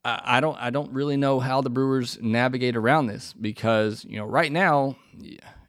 I 0.04 0.40
don't 0.40 0.58
I 0.60 0.72
don't 0.72 0.92
really 0.92 1.16
know 1.16 1.40
how 1.40 1.62
the 1.62 1.70
Brewers 1.70 2.18
navigate 2.20 2.76
around 2.76 3.06
this 3.06 3.34
because 3.34 4.04
you 4.04 4.18
know 4.18 4.26
right 4.26 4.52
now 4.52 4.98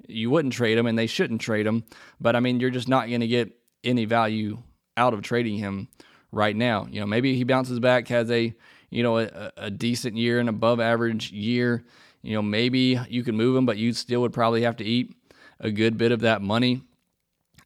you 0.09 0.31
wouldn't 0.31 0.55
trade 0.55 0.79
him 0.79 0.87
and 0.87 0.99
they 0.99 1.07
shouldn't 1.07 1.43
trade 1.43 1.67
him, 1.67 1.85
but 2.19 2.35
I 2.35 2.41
mean 2.41 2.61
you're 2.61 2.71
just 2.71 2.89
not 2.89 3.09
going 3.09 3.21
to 3.21 3.27
get 3.27 3.53
any 3.85 4.07
value 4.07 4.63
out 4.97 5.13
of 5.13 5.21
trading 5.21 5.59
him 5.59 5.89
right 6.31 6.57
now. 6.57 6.89
You 6.91 7.01
know 7.01 7.07
maybe 7.07 7.37
he 7.37 7.45
bounces 7.45 7.79
back, 7.79 8.09
has 8.09 8.31
a 8.31 8.55
you 8.93 9.03
know 9.03 9.19
a, 9.19 9.53
a 9.57 9.71
decent 9.71 10.17
year, 10.17 10.39
an 10.39 10.49
above 10.49 10.81
average 10.81 11.33
year. 11.33 11.85
You 12.23 12.35
know 12.35 12.43
maybe 12.43 13.01
you 13.09 13.25
can 13.25 13.37
move 13.37 13.57
him, 13.57 13.67
but 13.67 13.79
you 13.79 13.93
still 13.93 14.21
would 14.21 14.33
probably 14.33 14.63
have 14.63 14.77
to 14.77 14.85
eat 14.85 15.15
a 15.61 15.71
good 15.71 15.97
bit 15.97 16.13
of 16.13 16.21
that 16.21 16.43
money. 16.43 16.83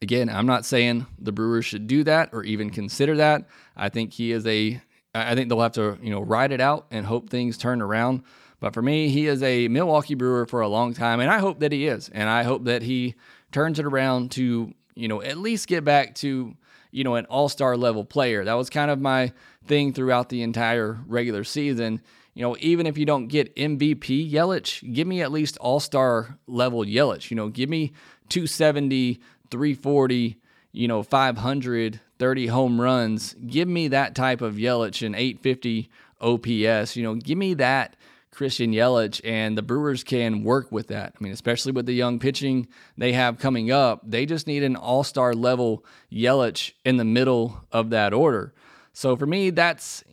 Again, 0.01 0.29
I'm 0.29 0.45
not 0.45 0.65
saying 0.65 1.07
the 1.17 1.31
Brewers 1.31 1.65
should 1.65 1.87
do 1.87 2.03
that 2.03 2.29
or 2.31 2.43
even 2.43 2.69
consider 2.69 3.17
that. 3.17 3.47
I 3.75 3.89
think 3.89 4.13
he 4.13 4.31
is 4.31 4.45
a 4.45 4.81
I 5.15 5.35
think 5.35 5.49
they'll 5.49 5.61
have 5.61 5.73
to, 5.73 5.97
you 6.01 6.11
know, 6.11 6.21
ride 6.21 6.51
it 6.51 6.61
out 6.61 6.87
and 6.91 7.05
hope 7.05 7.29
things 7.29 7.57
turn 7.57 7.81
around. 7.81 8.23
But 8.59 8.73
for 8.73 8.81
me, 8.81 9.09
he 9.09 9.27
is 9.27 9.43
a 9.43 9.67
Milwaukee 9.67 10.15
Brewer 10.15 10.45
for 10.45 10.61
a 10.61 10.67
long 10.67 10.93
time, 10.93 11.19
and 11.19 11.29
I 11.29 11.39
hope 11.39 11.59
that 11.59 11.71
he 11.71 11.87
is. 11.87 12.09
And 12.09 12.29
I 12.29 12.43
hope 12.43 12.65
that 12.65 12.81
he 12.81 13.15
turns 13.51 13.79
it 13.79 13.85
around 13.85 14.31
to, 14.31 14.73
you 14.95 15.07
know, 15.07 15.21
at 15.21 15.37
least 15.37 15.67
get 15.67 15.83
back 15.83 16.15
to, 16.15 16.55
you 16.91 17.03
know, 17.03 17.15
an 17.15 17.25
all 17.25 17.49
star 17.49 17.77
level 17.77 18.03
player. 18.03 18.43
That 18.43 18.53
was 18.53 18.69
kind 18.69 18.91
of 18.91 18.99
my 18.99 19.31
thing 19.65 19.93
throughout 19.93 20.29
the 20.29 20.41
entire 20.41 20.99
regular 21.07 21.43
season. 21.43 22.01
You 22.33 22.43
know, 22.43 22.57
even 22.59 22.85
if 22.85 22.97
you 22.97 23.05
don't 23.05 23.27
get 23.27 23.55
MVP 23.55 24.31
Yelich, 24.31 24.93
give 24.93 25.07
me 25.07 25.21
at 25.21 25.31
least 25.31 25.57
all 25.57 25.79
star 25.79 26.37
level 26.47 26.83
Yelich. 26.83 27.31
You 27.31 27.37
know, 27.37 27.49
give 27.49 27.69
me 27.69 27.93
270, 28.29 29.15
340, 29.49 30.37
you 30.71 30.87
know, 30.87 31.01
500, 31.03 31.99
30 32.19 32.47
home 32.47 32.79
runs. 32.79 33.35
Give 33.45 33.67
me 33.67 33.87
that 33.87 34.15
type 34.15 34.41
of 34.41 34.55
Yelich 34.55 35.05
and 35.05 35.15
850 35.15 35.89
OPS. 36.21 36.95
You 36.95 37.03
know, 37.03 37.15
give 37.15 37.37
me 37.37 37.53
that 37.55 37.95
Christian 38.37 38.71
Yelich, 38.71 39.19
and 39.23 39.57
the 39.57 39.63
Brewers 39.63 40.03
can 40.03 40.43
work 40.43 40.71
with 40.71 40.89
that. 40.89 41.15
I 41.19 41.23
mean, 41.23 41.33
especially 41.33 41.71
with 41.71 41.87
the 41.87 41.93
young 41.93 42.19
pitching 42.19 42.67
they 42.95 43.13
have 43.13 43.39
coming 43.39 43.71
up, 43.71 44.01
they 44.07 44.27
just 44.27 44.45
need 44.45 44.61
an 44.61 44.75
all 44.75 45.03
star 45.03 45.33
level 45.33 45.83
Yelich 46.11 46.73
in 46.85 46.97
the 46.97 47.03
middle 47.03 47.65
of 47.71 47.89
that 47.89 48.13
order. 48.13 48.53
So 48.93 49.15
for 49.15 49.25
me, 49.25 49.49
that's 49.49 50.03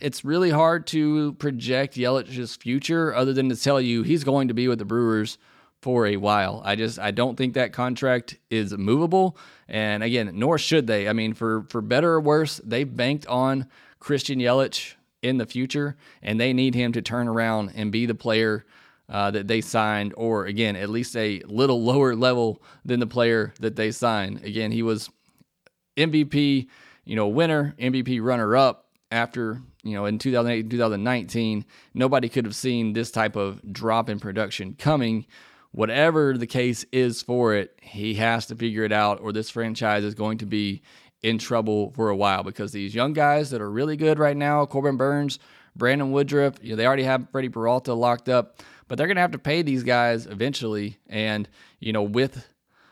it's 0.00 0.24
really 0.24 0.48
hard 0.48 0.86
to 0.88 1.34
project 1.34 1.96
Yelich's 1.96 2.56
future 2.56 3.14
other 3.14 3.34
than 3.34 3.50
to 3.50 3.56
tell 3.56 3.82
you 3.82 4.02
he's 4.02 4.24
going 4.24 4.48
to 4.48 4.54
be 4.54 4.66
with 4.66 4.78
the 4.78 4.86
Brewers 4.86 5.36
for 5.82 6.06
a 6.06 6.16
while. 6.16 6.62
I 6.64 6.74
just 6.74 6.98
I 6.98 7.10
don't 7.10 7.36
think 7.36 7.52
that 7.52 7.74
contract 7.74 8.38
is 8.48 8.72
movable. 8.72 9.36
And 9.68 10.02
again, 10.02 10.30
nor 10.36 10.56
should 10.56 10.86
they. 10.86 11.06
I 11.06 11.12
mean, 11.12 11.34
for 11.34 11.66
for 11.68 11.82
better 11.82 12.12
or 12.12 12.20
worse, 12.22 12.62
they've 12.64 12.96
banked 12.96 13.26
on 13.26 13.68
Christian 14.00 14.38
Yelich 14.38 14.94
in 15.22 15.38
the 15.38 15.46
future, 15.46 15.96
and 16.22 16.40
they 16.40 16.52
need 16.52 16.74
him 16.74 16.92
to 16.92 17.02
turn 17.02 17.28
around 17.28 17.72
and 17.74 17.92
be 17.92 18.06
the 18.06 18.14
player 18.14 18.64
uh, 19.08 19.30
that 19.30 19.48
they 19.48 19.60
signed, 19.60 20.14
or 20.16 20.46
again, 20.46 20.76
at 20.76 20.90
least 20.90 21.16
a 21.16 21.40
little 21.46 21.82
lower 21.82 22.14
level 22.14 22.62
than 22.84 23.00
the 23.00 23.06
player 23.06 23.54
that 23.60 23.76
they 23.76 23.90
signed. 23.90 24.44
Again, 24.44 24.70
he 24.70 24.82
was 24.82 25.10
MVP, 25.96 26.68
you 27.04 27.16
know, 27.16 27.28
winner, 27.28 27.74
MVP 27.78 28.22
runner 28.22 28.56
up 28.56 28.86
after 29.10 29.62
you 29.82 29.94
know 29.94 30.04
in 30.04 30.18
2008 30.18 30.68
2019 30.68 31.64
nobody 31.94 32.28
could 32.28 32.44
have 32.44 32.54
seen 32.54 32.92
this 32.92 33.10
type 33.10 33.36
of 33.36 33.58
drop 33.72 34.10
in 34.10 34.20
production 34.20 34.74
coming 34.74 35.24
whatever 35.72 36.36
the 36.36 36.46
case 36.46 36.84
is 36.92 37.22
for 37.22 37.54
it, 37.54 37.78
he 37.82 38.14
has 38.14 38.46
to 38.46 38.56
figure 38.56 38.84
it 38.84 38.92
out, 38.92 39.20
or 39.20 39.32
this 39.32 39.50
franchise 39.50 40.04
is 40.04 40.14
going 40.14 40.38
to 40.38 40.46
be 40.46 40.82
in 41.22 41.38
trouble 41.38 41.92
for 41.92 42.10
a 42.10 42.16
while 42.16 42.42
because 42.42 42.72
these 42.72 42.94
young 42.94 43.12
guys 43.12 43.50
that 43.50 43.60
are 43.60 43.70
really 43.70 43.96
good 43.96 44.18
right 44.18 44.36
now, 44.36 44.64
Corbin 44.66 44.96
Burnes, 44.96 45.38
Brandon 45.74 46.12
Woodruff, 46.12 46.54
you 46.62 46.70
know, 46.70 46.76
they 46.76 46.86
already 46.86 47.04
have 47.04 47.28
Freddie 47.30 47.48
Peralta 47.48 47.94
locked 47.94 48.28
up, 48.28 48.60
but 48.86 48.98
they're 48.98 49.06
going 49.06 49.16
to 49.16 49.22
have 49.22 49.32
to 49.32 49.38
pay 49.38 49.62
these 49.62 49.82
guys 49.82 50.26
eventually. 50.26 50.98
And, 51.08 51.48
you 51.80 51.92
know, 51.92 52.02
with 52.02 52.46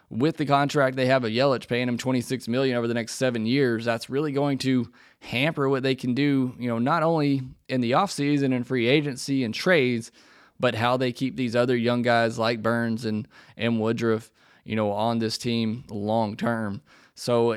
with 0.09 0.37
the 0.37 0.47
contract 0.47 0.95
they 0.95 1.07
have 1.07 1.25
of 1.25 1.33
Yelich 1.33 1.67
paying 1.67 1.89
him 1.89 1.99
26 1.99 2.47
million 2.47 2.77
over 2.77 2.87
the 2.87 2.95
next 2.95 3.15
7 3.17 3.45
years, 3.45 3.85
that's 3.85 4.09
really 4.09 4.31
going 4.31 4.59
to 4.59 4.91
hamper 5.21 5.69
what 5.69 5.83
they 5.83 5.97
can 5.97 6.15
do, 6.15 6.55
you 6.59 6.69
know, 6.69 6.79
not 6.79 7.03
only 7.03 7.43
in 7.69 7.81
the 7.81 7.93
offseason 7.93 8.55
and 8.55 8.67
free 8.67 8.87
agency 8.87 9.43
and 9.43 9.53
trades, 9.53 10.12
but 10.61 10.77
how 10.77 10.97
they 10.97 11.12
keep 11.12 11.37
these 11.37 11.57
other 11.57 11.77
young 11.77 12.03
guys 12.03 12.39
like 12.39 12.62
Burnes 12.62 13.05
and 13.05 13.27
and 13.57 13.81
Woodruff, 13.81 14.31
you 14.65 14.77
know, 14.77 14.93
on 14.93 15.19
this 15.19 15.39
team 15.39 15.85
long 15.91 16.37
term. 16.37 16.83
So 17.19 17.57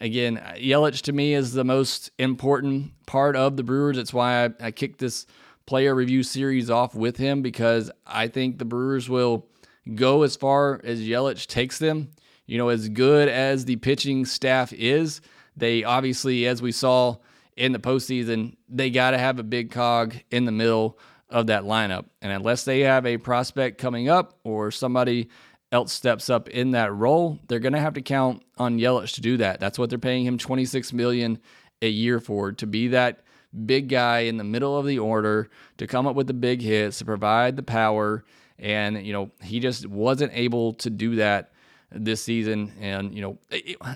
again, 0.00 0.42
Yelich 0.56 1.02
to 1.02 1.12
me 1.12 1.32
is 1.32 1.52
the 1.52 1.64
most 1.64 2.10
important 2.18 3.06
part 3.06 3.36
of 3.36 3.56
the 3.56 3.62
Brewers. 3.62 3.96
It's 3.96 4.12
why 4.12 4.44
I, 4.44 4.50
I 4.60 4.70
kicked 4.72 4.98
this 4.98 5.26
player 5.64 5.94
review 5.94 6.24
series 6.24 6.70
off 6.70 6.94
with 6.94 7.16
him 7.16 7.40
because 7.40 7.88
I 8.04 8.26
think 8.26 8.58
the 8.58 8.64
Brewers 8.64 9.08
will 9.08 9.46
go 9.94 10.24
as 10.24 10.34
far 10.34 10.80
as 10.82 11.00
Yelich 11.00 11.46
takes 11.46 11.78
them. 11.78 12.10
You 12.46 12.58
know, 12.58 12.68
as 12.68 12.88
good 12.88 13.28
as 13.28 13.64
the 13.64 13.76
pitching 13.76 14.24
staff 14.24 14.72
is, 14.72 15.20
they 15.56 15.84
obviously, 15.84 16.44
as 16.46 16.60
we 16.60 16.72
saw 16.72 17.16
in 17.56 17.70
the 17.70 17.78
postseason, 17.78 18.56
they 18.68 18.90
got 18.90 19.12
to 19.12 19.18
have 19.18 19.38
a 19.38 19.44
big 19.44 19.70
cog 19.70 20.16
in 20.32 20.46
the 20.46 20.52
middle 20.52 20.98
of 21.30 21.46
that 21.46 21.62
lineup. 21.62 22.06
And 22.20 22.32
unless 22.32 22.64
they 22.64 22.80
have 22.80 23.06
a 23.06 23.18
prospect 23.18 23.78
coming 23.78 24.08
up 24.08 24.38
or 24.42 24.72
somebody 24.72 25.28
else 25.72 25.92
steps 25.92 26.30
up 26.30 26.48
in 26.48 26.70
that 26.72 26.94
role, 26.94 27.38
they're 27.48 27.58
going 27.58 27.72
to 27.72 27.80
have 27.80 27.94
to 27.94 28.02
count 28.02 28.42
on 28.56 28.78
Yelich 28.78 29.14
to 29.14 29.20
do 29.20 29.36
that. 29.38 29.60
That's 29.60 29.78
what 29.78 29.90
they're 29.90 29.98
paying 29.98 30.24
him 30.24 30.38
26 30.38 30.92
million 30.92 31.38
a 31.82 31.88
year 31.88 32.20
for 32.20 32.52
to 32.52 32.66
be 32.66 32.88
that 32.88 33.20
big 33.64 33.88
guy 33.88 34.20
in 34.20 34.36
the 34.36 34.44
middle 34.44 34.76
of 34.76 34.86
the 34.86 34.98
order 34.98 35.50
to 35.78 35.86
come 35.86 36.06
up 36.06 36.14
with 36.14 36.26
the 36.26 36.34
big 36.34 36.62
hits, 36.62 36.98
to 36.98 37.04
provide 37.04 37.56
the 37.56 37.62
power 37.62 38.24
and 38.58 39.06
you 39.06 39.12
know, 39.12 39.30
he 39.42 39.60
just 39.60 39.86
wasn't 39.86 40.32
able 40.34 40.74
to 40.74 40.90
do 40.90 41.16
that 41.16 41.52
this 41.90 42.22
season. 42.22 42.72
And, 42.80 43.14
you 43.14 43.22
know, 43.22 43.38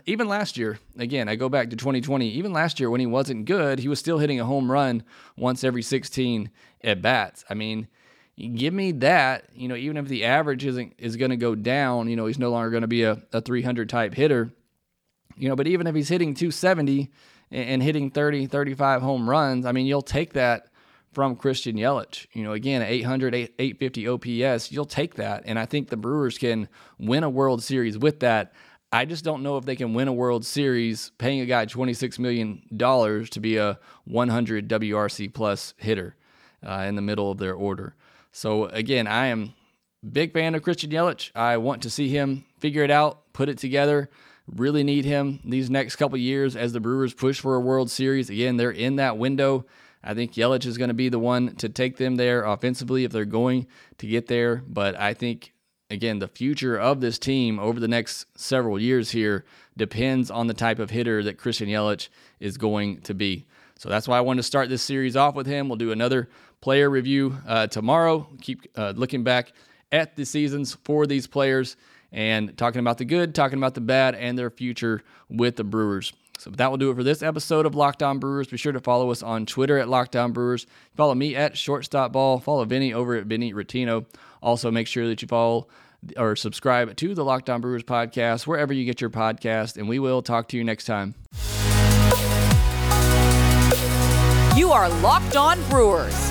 even 0.06 0.28
last 0.28 0.56
year, 0.56 0.78
again, 0.98 1.28
I 1.28 1.36
go 1.36 1.48
back 1.48 1.70
to 1.70 1.76
2020, 1.76 2.28
even 2.28 2.52
last 2.52 2.78
year 2.78 2.90
when 2.90 3.00
he 3.00 3.06
wasn't 3.06 3.46
good, 3.46 3.78
he 3.78 3.88
was 3.88 3.98
still 3.98 4.18
hitting 4.18 4.40
a 4.40 4.44
home 4.44 4.70
run 4.70 5.02
once 5.36 5.64
every 5.64 5.82
16 5.82 6.50
at 6.84 7.02
bats. 7.02 7.44
I 7.50 7.54
mean, 7.54 7.88
give 8.48 8.74
me 8.74 8.92
that, 8.92 9.44
you 9.54 9.68
know, 9.68 9.76
even 9.76 9.96
if 9.96 10.08
the 10.08 10.24
average 10.24 10.64
isn't 10.64 10.94
is 10.98 11.16
going 11.16 11.30
to 11.30 11.36
go 11.36 11.54
down, 11.54 12.08
you 12.08 12.16
know, 12.16 12.26
he's 12.26 12.38
no 12.38 12.50
longer 12.50 12.70
going 12.70 12.82
to 12.82 12.88
be 12.88 13.02
a, 13.02 13.20
a 13.32 13.40
300 13.40 13.88
type 13.88 14.14
hitter, 14.14 14.50
you 15.36 15.48
know, 15.48 15.56
but 15.56 15.66
even 15.66 15.86
if 15.86 15.94
he's 15.94 16.08
hitting 16.08 16.34
270 16.34 17.10
and, 17.50 17.68
and 17.68 17.82
hitting 17.82 18.10
30, 18.10 18.46
35 18.46 19.02
home 19.02 19.28
runs, 19.28 19.66
I 19.66 19.72
mean, 19.72 19.86
you'll 19.86 20.02
take 20.02 20.34
that 20.34 20.68
from 21.12 21.36
Christian 21.36 21.76
Yelich. 21.76 22.26
You 22.32 22.44
know, 22.44 22.52
again, 22.52 22.82
800, 22.82 23.34
850 23.34 24.08
OPS, 24.08 24.72
you'll 24.72 24.84
take 24.84 25.14
that. 25.14 25.42
And 25.46 25.58
I 25.58 25.66
think 25.66 25.88
the 25.88 25.96
Brewers 25.96 26.38
can 26.38 26.68
win 26.98 27.24
a 27.24 27.30
World 27.30 27.62
Series 27.62 27.98
with 27.98 28.20
that. 28.20 28.52
I 28.92 29.04
just 29.04 29.24
don't 29.24 29.42
know 29.42 29.56
if 29.56 29.64
they 29.64 29.76
can 29.76 29.94
win 29.94 30.08
a 30.08 30.12
World 30.12 30.44
Series 30.44 31.12
paying 31.18 31.40
a 31.40 31.46
guy 31.46 31.66
$26 31.66 32.18
million 32.18 32.62
to 32.70 33.40
be 33.40 33.56
a 33.56 33.78
100 34.04 34.68
WRC 34.68 35.32
plus 35.32 35.74
hitter 35.76 36.16
uh, 36.66 36.84
in 36.88 36.96
the 36.96 37.02
middle 37.02 37.30
of 37.30 37.38
their 37.38 37.54
order. 37.54 37.94
So, 38.32 38.66
again, 38.66 39.06
I 39.06 39.26
am 39.26 39.54
big 40.08 40.32
fan 40.32 40.54
of 40.54 40.62
Christian 40.62 40.90
Yelich. 40.90 41.30
I 41.34 41.56
want 41.56 41.82
to 41.82 41.90
see 41.90 42.08
him 42.08 42.44
figure 42.58 42.82
it 42.82 42.90
out, 42.90 43.32
put 43.32 43.48
it 43.48 43.58
together. 43.58 44.10
Really 44.46 44.82
need 44.82 45.04
him 45.04 45.40
these 45.44 45.70
next 45.70 45.96
couple 45.96 46.18
years 46.18 46.56
as 46.56 46.72
the 46.72 46.80
Brewers 46.80 47.14
push 47.14 47.40
for 47.40 47.54
a 47.54 47.60
World 47.60 47.90
Series. 47.90 48.30
Again, 48.30 48.56
they're 48.56 48.70
in 48.70 48.96
that 48.96 49.18
window. 49.18 49.66
I 50.02 50.14
think 50.14 50.32
Yelich 50.32 50.66
is 50.66 50.78
going 50.78 50.88
to 50.88 50.94
be 50.94 51.08
the 51.08 51.18
one 51.18 51.54
to 51.56 51.68
take 51.68 51.98
them 51.98 52.16
there 52.16 52.44
offensively 52.44 53.04
if 53.04 53.12
they're 53.12 53.24
going 53.24 53.66
to 53.98 54.06
get 54.06 54.26
there. 54.26 54.62
But 54.66 54.98
I 54.98 55.14
think, 55.14 55.52
again, 55.90 56.18
the 56.18 56.26
future 56.26 56.76
of 56.76 57.00
this 57.00 57.18
team 57.18 57.60
over 57.60 57.78
the 57.78 57.86
next 57.86 58.26
several 58.36 58.80
years 58.80 59.10
here 59.10 59.44
depends 59.76 60.30
on 60.30 60.46
the 60.46 60.54
type 60.54 60.78
of 60.78 60.90
hitter 60.90 61.22
that 61.22 61.38
Christian 61.38 61.68
Yelich 61.68 62.08
is 62.40 62.56
going 62.56 63.02
to 63.02 63.14
be. 63.14 63.46
So 63.76 63.88
that's 63.88 64.08
why 64.08 64.18
I 64.18 64.22
wanted 64.22 64.40
to 64.40 64.46
start 64.46 64.68
this 64.68 64.82
series 64.82 65.16
off 65.16 65.34
with 65.34 65.46
him. 65.46 65.68
We'll 65.68 65.76
do 65.76 65.92
another 65.92 66.28
player 66.60 66.88
review 66.90 67.36
uh, 67.46 67.66
tomorrow. 67.66 68.26
Keep 68.40 68.66
uh, 68.76 68.92
looking 68.96 69.24
back 69.24 69.52
at 69.92 70.16
the 70.16 70.24
seasons 70.24 70.76
for 70.84 71.06
these 71.06 71.26
players 71.26 71.76
and 72.12 72.56
talking 72.58 72.80
about 72.80 72.98
the 72.98 73.04
good, 73.04 73.34
talking 73.34 73.58
about 73.58 73.74
the 73.74 73.80
bad, 73.80 74.14
and 74.14 74.38
their 74.38 74.50
future 74.50 75.02
with 75.28 75.56
the 75.56 75.64
Brewers. 75.64 76.12
So 76.38 76.50
that 76.50 76.70
will 76.70 76.78
do 76.78 76.90
it 76.90 76.94
for 76.94 77.04
this 77.04 77.22
episode 77.22 77.66
of 77.66 77.74
Locked 77.74 78.02
On 78.02 78.18
Brewers. 78.18 78.48
Be 78.48 78.56
sure 78.56 78.72
to 78.72 78.80
follow 78.80 79.10
us 79.10 79.22
on 79.22 79.44
Twitter 79.44 79.78
at 79.78 79.88
Locked 79.88 80.16
On 80.16 80.32
Brewers. 80.32 80.66
Follow 80.96 81.14
me 81.14 81.36
at 81.36 81.58
Shortstop 81.58 82.12
Ball. 82.12 82.38
Follow 82.40 82.64
Vinny 82.64 82.94
over 82.94 83.14
at 83.14 83.26
Vinny 83.26 83.52
Rottino. 83.52 84.06
Also, 84.42 84.70
make 84.70 84.86
sure 84.86 85.06
that 85.06 85.20
you 85.20 85.28
follow 85.28 85.68
or 86.16 86.34
subscribe 86.36 86.96
to 86.96 87.14
the 87.14 87.24
Locked 87.24 87.50
On 87.50 87.60
Brewers 87.60 87.82
podcast 87.82 88.46
wherever 88.46 88.72
you 88.72 88.86
get 88.86 89.02
your 89.02 89.10
podcast, 89.10 89.76
and 89.76 89.86
we 89.86 89.98
will 89.98 90.22
talk 90.22 90.48
to 90.48 90.56
you 90.56 90.64
next 90.64 90.86
time. 90.86 91.14
You 94.56 94.72
are 94.72 94.88
Locked 95.00 95.36
On 95.36 95.62
Brewers, 95.68 96.30